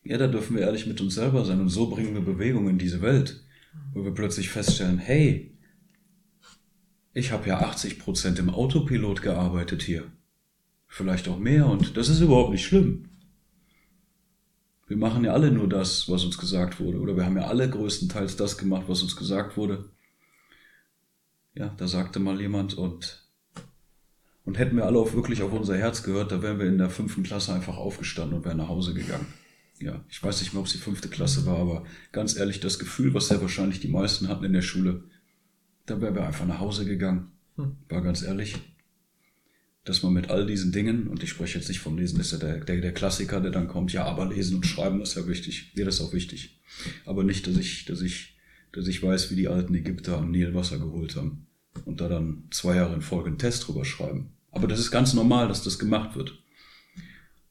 [0.04, 1.62] ja, da dürfen wir ehrlich mit uns selber sein.
[1.62, 3.44] Und so bringen wir Bewegung in diese Welt,
[3.94, 5.58] wo wir plötzlich feststellen, hey,
[7.14, 10.12] ich habe ja 80 Prozent im Autopilot gearbeitet hier.
[10.88, 13.10] Vielleicht auch mehr und das ist überhaupt nicht schlimm.
[14.88, 17.00] Wir machen ja alle nur das, was uns gesagt wurde.
[17.00, 19.89] Oder wir haben ja alle größtenteils das gemacht, was uns gesagt wurde.
[21.56, 23.23] Ja, da sagte mal jemand und,
[24.46, 26.89] und hätten wir alle auch wirklich auf unser Herz gehört, da wären wir in der
[26.89, 29.28] fünften Klasse einfach aufgestanden und wären nach Hause gegangen.
[29.80, 32.80] ja, ich weiß nicht mehr, ob es die fünfte Klasse war, aber ganz ehrlich, das
[32.80, 35.04] Gefühl, was sehr wahrscheinlich die meisten hatten in der Schule,
[35.86, 37.32] da wäre wir einfach nach Hause gegangen.
[37.56, 37.78] Hm.
[37.89, 38.56] War ganz ehrlich.
[39.86, 42.38] Dass man mit all diesen Dingen, und ich spreche jetzt nicht vom Lesen, ist ja
[42.38, 45.74] der, der, der Klassiker, der dann kommt, ja, aber lesen und schreiben ist ja wichtig.
[45.76, 46.62] Mir das ist auch wichtig.
[47.06, 48.38] Aber nicht, dass ich, dass ich,
[48.72, 51.48] dass ich weiß, wie die alten Ägypter am Nil Wasser geholt haben.
[51.86, 54.32] Und da dann zwei Jahre in Folge einen Test drüber schreiben.
[54.52, 56.40] Aber das ist ganz normal, dass das gemacht wird.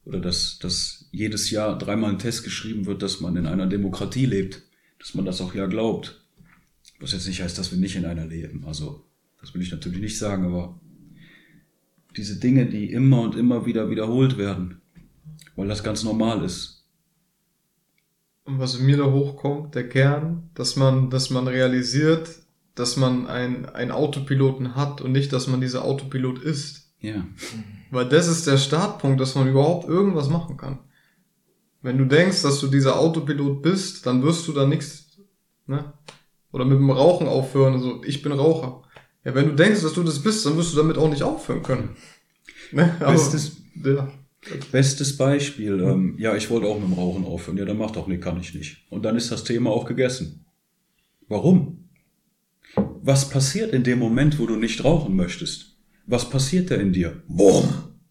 [0.05, 4.25] Oder dass, dass jedes Jahr dreimal ein Test geschrieben wird, dass man in einer Demokratie
[4.25, 4.63] lebt.
[4.99, 6.21] Dass man das auch ja glaubt.
[6.99, 8.65] Was jetzt nicht heißt, dass wir nicht in einer leben.
[8.65, 9.05] Also,
[9.41, 10.79] das will ich natürlich nicht sagen, aber
[12.15, 14.81] diese Dinge, die immer und immer wieder wiederholt werden,
[15.55, 16.85] weil das ganz normal ist.
[18.45, 22.29] Und was mir da hochkommt, der Kern, dass man, dass man realisiert,
[22.75, 26.93] dass man ein, ein Autopiloten hat und nicht, dass man dieser Autopilot ist.
[26.99, 27.25] Ja.
[27.91, 30.79] Weil das ist der Startpunkt, dass man überhaupt irgendwas machen kann.
[31.81, 35.19] Wenn du denkst, dass du dieser Autopilot bist, dann wirst du da nichts,
[35.67, 35.93] ne?
[36.53, 38.83] Oder mit dem Rauchen aufhören, so, ich bin Raucher.
[39.25, 41.63] Ja, wenn du denkst, dass du das bist, dann wirst du damit auch nicht aufhören
[41.63, 41.95] können.
[42.71, 42.95] Ne?
[42.99, 44.11] Bestes, ja.
[44.71, 47.57] Bestes Beispiel, ähm, ja, ich wollte auch mit dem Rauchen aufhören.
[47.57, 48.85] Ja, dann mach doch, nee, kann ich nicht.
[48.89, 50.45] Und dann ist das Thema auch gegessen.
[51.27, 51.82] Warum?
[53.05, 55.75] Was passiert in dem Moment, wo du nicht rauchen möchtest?
[56.07, 57.21] Was passiert da in dir?
[57.27, 57.67] Boom!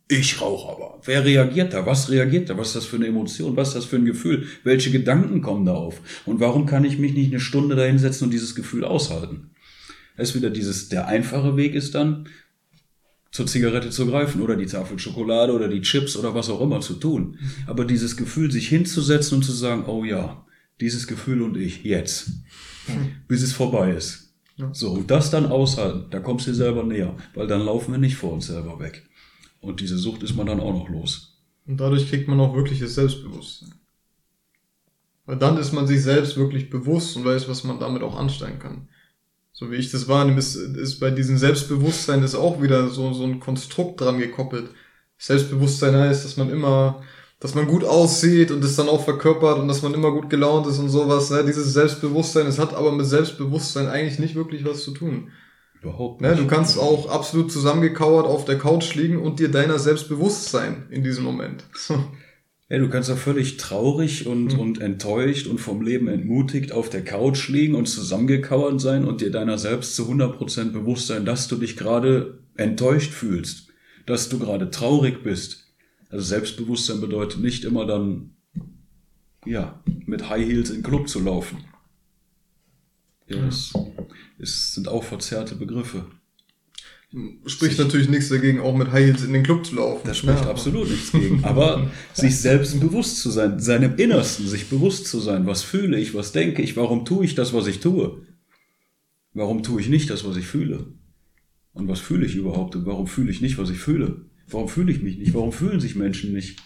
[0.07, 1.01] Ich rauche aber.
[1.07, 1.87] Wer reagiert da?
[1.87, 2.59] Was reagiert da?
[2.59, 3.57] Was ist das für eine Emotion?
[3.57, 4.47] Was ist das für ein Gefühl?
[4.65, 6.03] Welche Gedanken kommen da auf?
[6.27, 9.53] Und warum kann ich mich nicht eine Stunde da hinsetzen und dieses Gefühl aushalten?
[10.19, 12.29] Es ist wieder dieses, der einfache Weg ist dann,
[13.31, 16.83] zur Zigarette zu greifen oder die Tafel Schokolade oder die Chips oder was auch immer
[16.83, 17.39] zu tun.
[17.67, 20.45] Aber dieses Gefühl, sich hinzusetzen und zu sagen, oh ja,
[20.83, 22.31] dieses Gefühl und ich, jetzt,
[23.27, 24.22] bis es vorbei ist.
[24.73, 27.99] So, und das dann aushalten, da kommst du dir selber näher, weil dann laufen wir
[27.99, 29.03] nicht vor uns selber weg.
[29.61, 31.39] Und diese Sucht ist man dann auch noch los.
[31.67, 33.75] Und dadurch kriegt man auch wirkliches Selbstbewusstsein.
[35.25, 38.59] Weil dann ist man sich selbst wirklich bewusst und weiß, was man damit auch anstellen
[38.59, 38.89] kann.
[39.53, 43.25] So wie ich das wahrnehme, ist, ist bei diesem Selbstbewusstsein ist auch wieder so, so
[43.25, 44.71] ein Konstrukt dran gekoppelt.
[45.19, 47.03] Selbstbewusstsein heißt, dass man immer,
[47.43, 50.65] dass man gut aussieht und das dann auch verkörpert und dass man immer gut gelaunt
[50.69, 51.29] ist und sowas.
[51.31, 51.43] Ne?
[51.45, 55.33] Dieses Selbstbewusstsein, es hat aber mit Selbstbewusstsein eigentlich nicht wirklich was zu tun.
[55.81, 56.31] Überhaupt nicht.
[56.31, 60.51] Ne, du kannst auch absolut zusammengekauert auf der Couch liegen und dir deiner selbst bewusst
[60.51, 61.65] sein in diesem Moment.
[62.69, 64.59] Ja, du kannst ja völlig traurig und, mhm.
[64.59, 69.31] und enttäuscht und vom Leben entmutigt auf der Couch liegen und zusammengekauert sein und dir
[69.31, 73.69] deiner selbst zu 100% bewusst sein, dass du dich gerade enttäuscht fühlst,
[74.07, 75.62] dass du gerade traurig bist.
[76.13, 78.33] Also Selbstbewusstsein bedeutet nicht immer dann,
[79.47, 81.65] ja, mit High Heels in den Club zu laufen.
[83.29, 83.73] Ja, das,
[84.39, 86.05] das sind auch verzerrte Begriffe.
[87.47, 90.07] Spricht sich, natürlich nichts dagegen, auch mit High Heels in den Club zu laufen.
[90.07, 90.51] Da spricht ja.
[90.51, 91.45] absolut nichts gegen.
[91.45, 96.15] Aber sich selbst bewusst zu sein, seinem Innersten sich bewusst zu sein, was fühle ich,
[96.15, 98.27] was denke ich, warum tue ich das, was ich tue?
[99.33, 100.93] Warum tue ich nicht das, was ich fühle?
[101.73, 104.27] Und was fühle ich überhaupt und warum fühle ich nicht, was ich fühle?
[104.53, 105.35] Warum fühle ich mich nicht?
[105.35, 106.61] Warum fühlen sich Menschen nicht?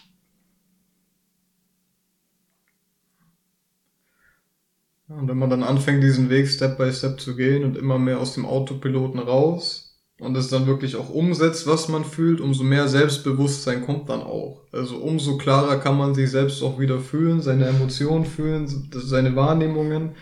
[5.09, 8.19] Und wenn man dann anfängt, diesen Weg Step by Step zu gehen und immer mehr
[8.19, 12.89] aus dem Autopiloten raus und es dann wirklich auch umsetzt, was man fühlt, umso mehr
[12.89, 14.63] Selbstbewusstsein kommt dann auch.
[14.73, 20.15] Also umso klarer kann man sich selbst auch wieder fühlen, seine Emotionen fühlen, seine Wahrnehmungen.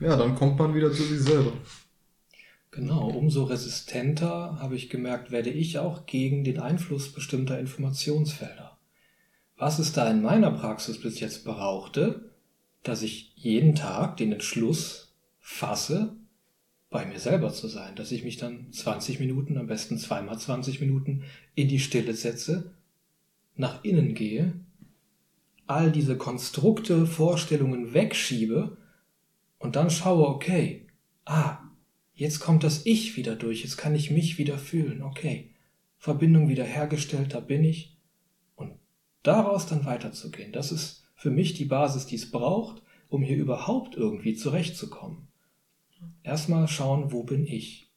[0.00, 1.52] Ja, dann kommt man wieder zu sich selber.
[2.78, 8.78] Genau, umso resistenter, habe ich gemerkt, werde ich auch gegen den Einfluss bestimmter Informationsfelder.
[9.56, 12.30] Was es da in meiner Praxis bis jetzt brauchte,
[12.84, 16.14] dass ich jeden Tag den Entschluss fasse,
[16.88, 20.80] bei mir selber zu sein, dass ich mich dann 20 Minuten, am besten zweimal 20
[20.80, 21.24] Minuten
[21.56, 22.74] in die Stille setze,
[23.56, 24.52] nach innen gehe,
[25.66, 28.76] all diese Konstrukte, Vorstellungen wegschiebe
[29.58, 30.86] und dann schaue, okay,
[31.24, 31.58] ah,
[32.18, 35.50] jetzt kommt das Ich wieder durch, jetzt kann ich mich wieder fühlen, okay,
[35.98, 37.96] Verbindung wieder hergestellt, da bin ich
[38.56, 38.72] und
[39.22, 43.94] daraus dann weiterzugehen, das ist für mich die Basis, die es braucht, um hier überhaupt
[43.94, 45.28] irgendwie zurechtzukommen.
[46.24, 47.88] Erstmal schauen, wo bin ich?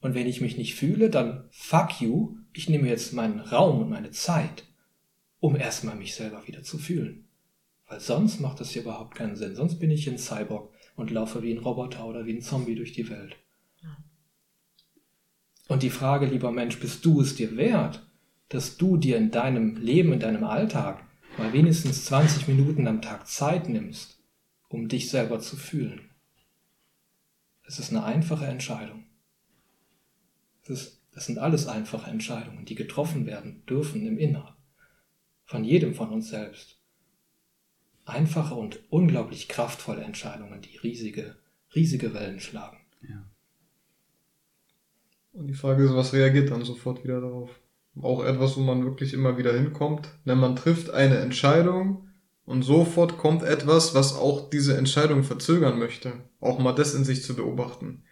[0.00, 3.90] Und wenn ich mich nicht fühle, dann fuck you, ich nehme jetzt meinen Raum und
[3.90, 4.64] meine Zeit,
[5.38, 7.28] um erstmal mich selber wieder zu fühlen.
[7.86, 9.54] Weil sonst macht das hier überhaupt keinen Sinn.
[9.54, 12.92] Sonst bin ich ein Cyborg und laufe wie ein Roboter oder wie ein Zombie durch
[12.92, 13.36] die Welt.
[15.68, 18.04] Und die Frage, lieber Mensch, bist du es dir wert,
[18.48, 21.04] dass du dir in deinem Leben, in deinem Alltag
[21.36, 24.18] mal wenigstens 20 Minuten am Tag Zeit nimmst,
[24.68, 26.10] um dich selber zu fühlen.
[27.64, 29.04] Es ist eine einfache Entscheidung.
[30.66, 34.54] Das, das sind alles einfache Entscheidungen, die getroffen werden dürfen im Inneren.
[35.44, 36.76] Von jedem von uns selbst.
[38.06, 41.36] einfache und unglaublich kraftvolle Entscheidungen, die riesige,
[41.74, 42.78] riesige Wellen schlagen.
[43.02, 43.22] Ja.
[45.32, 47.50] Und die Frage ist, was reagiert dann sofort wieder darauf?
[48.00, 50.08] Auch etwas, wo man wirklich immer wieder hinkommt.
[50.24, 52.08] Denn man trifft eine Entscheidung
[52.44, 56.12] und sofort kommt etwas, was auch diese Entscheidung verzögern möchte.
[56.40, 58.04] Auch mal das in sich zu beobachten.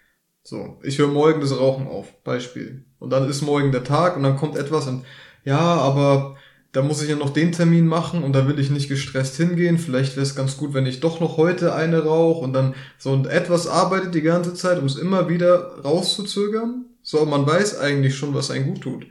[0.43, 2.85] So, ich höre morgen das Rauchen auf, Beispiel.
[2.99, 5.05] Und dann ist morgen der Tag und dann kommt etwas und
[5.45, 6.37] ja, aber
[6.73, 9.79] da muss ich ja noch den Termin machen und da will ich nicht gestresst hingehen.
[9.79, 13.13] Vielleicht wäre es ganz gut, wenn ich doch noch heute eine rauche und dann so
[13.13, 16.85] und etwas arbeitet die ganze Zeit, um es immer wieder rauszuzögern.
[17.09, 19.07] So, man weiß eigentlich schon, was einem gut tut.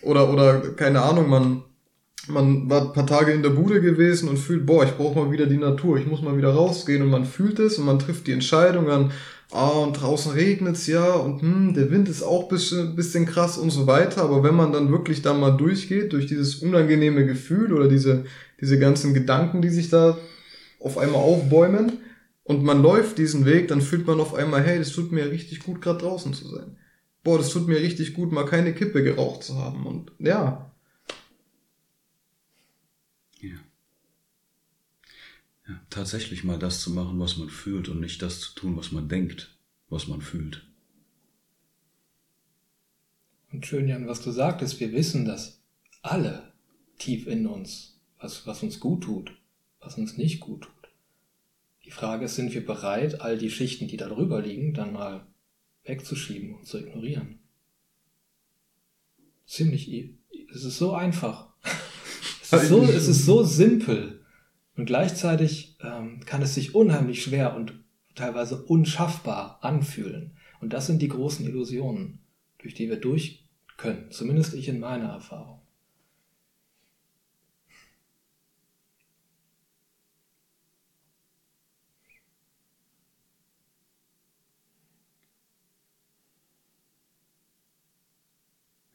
[0.00, 1.62] Oder, oder, keine Ahnung, man,
[2.26, 5.30] man war ein paar Tage in der Bude gewesen und fühlt, boah, ich brauche mal
[5.30, 8.28] wieder die Natur, ich muss mal wieder rausgehen und man fühlt es und man trifft
[8.28, 9.12] die Entscheidung an,
[9.52, 13.68] ah, und draußen regnet's ja und hm, der Wind ist auch bisschen, bisschen krass und
[13.68, 14.22] so weiter.
[14.22, 18.24] Aber wenn man dann wirklich da mal durchgeht, durch dieses unangenehme Gefühl oder diese,
[18.58, 20.16] diese ganzen Gedanken, die sich da
[20.80, 21.98] auf einmal aufbäumen
[22.44, 25.62] und man läuft diesen Weg, dann fühlt man auf einmal, hey, das tut mir richtig
[25.62, 26.78] gut, gerade draußen zu sein.
[27.24, 29.86] Boah, das tut mir richtig gut, mal keine Kippe geraucht zu haben.
[29.86, 30.70] Und ja.
[33.40, 33.56] Ja.
[35.66, 38.92] Ja, tatsächlich mal das zu machen, was man fühlt und nicht das zu tun, was
[38.92, 39.56] man denkt,
[39.88, 40.66] was man fühlt.
[43.50, 45.62] Und schön, Jan, was du sagtest, wir wissen das
[46.02, 46.52] alle
[46.98, 49.32] tief in uns, was, was uns gut tut,
[49.80, 50.72] was uns nicht gut tut.
[51.86, 55.26] Die Frage ist, sind wir bereit, all die Schichten, die da drüber liegen, dann mal
[55.84, 57.40] wegzuschieben und zu ignorieren?
[59.46, 59.88] Ziemlich,
[60.54, 61.52] es ist so einfach.
[62.50, 64.24] Es ist so, es ist so simpel.
[64.76, 67.82] Und gleichzeitig ähm, kann es sich unheimlich schwer und
[68.14, 70.36] teilweise unschaffbar anfühlen.
[70.60, 72.20] Und das sind die großen Illusionen,
[72.58, 74.10] durch die wir durch können.
[74.10, 75.60] Zumindest ich in meiner Erfahrung.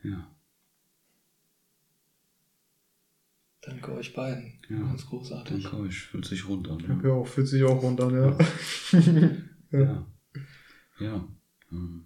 [0.03, 0.35] Ja.
[3.61, 4.53] Danke euch beiden.
[4.69, 4.77] Ja.
[4.79, 5.63] Ganz großartig.
[5.63, 5.97] Danke euch.
[6.01, 6.79] Fühlt sich rund an.
[6.79, 7.17] Ja, Ja.
[7.17, 8.13] ja fühlt sich auch rund an,
[9.71, 9.79] ja.
[9.79, 10.05] Ja.
[10.99, 11.27] Ja.
[11.71, 12.05] Ähm,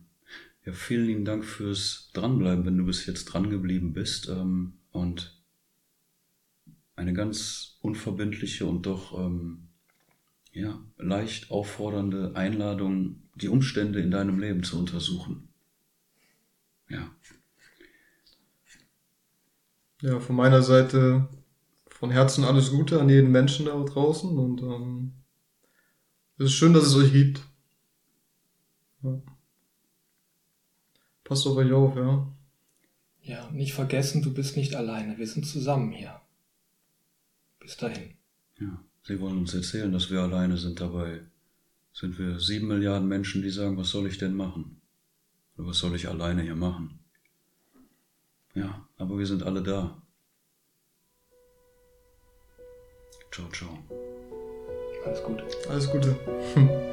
[0.65, 4.29] ja, vielen lieben Dank fürs Dranbleiben, wenn du bis jetzt dran geblieben bist.
[4.29, 5.39] ähm, Und
[6.95, 9.67] eine ganz unverbindliche und doch ähm,
[10.51, 15.49] ja, leicht auffordernde Einladung, die Umstände in deinem Leben zu untersuchen.
[16.89, 17.09] Ja.
[20.01, 21.27] Ja, von meiner Seite
[22.03, 25.13] von Herzen alles Gute an jeden Menschen da draußen und ähm,
[26.37, 27.39] es ist schön, dass es euch gibt.
[29.03, 29.21] Ja.
[31.23, 32.27] Passt auf euch auf, ja.
[33.21, 35.17] Ja, nicht vergessen, du bist nicht alleine.
[35.17, 36.19] Wir sind zusammen hier.
[37.61, 38.15] Bis dahin.
[38.59, 40.81] Ja, sie wollen uns erzählen, dass wir alleine sind.
[40.81, 41.21] Dabei
[41.93, 44.81] sind wir sieben Milliarden Menschen, die sagen, was soll ich denn machen?
[45.55, 46.99] Oder was soll ich alleine hier machen?
[48.55, 50.02] Ja, aber wir sind alle da.
[53.33, 53.69] Ciao, ciao.
[55.05, 55.43] Alles Gute.
[55.67, 56.15] Alles Gute.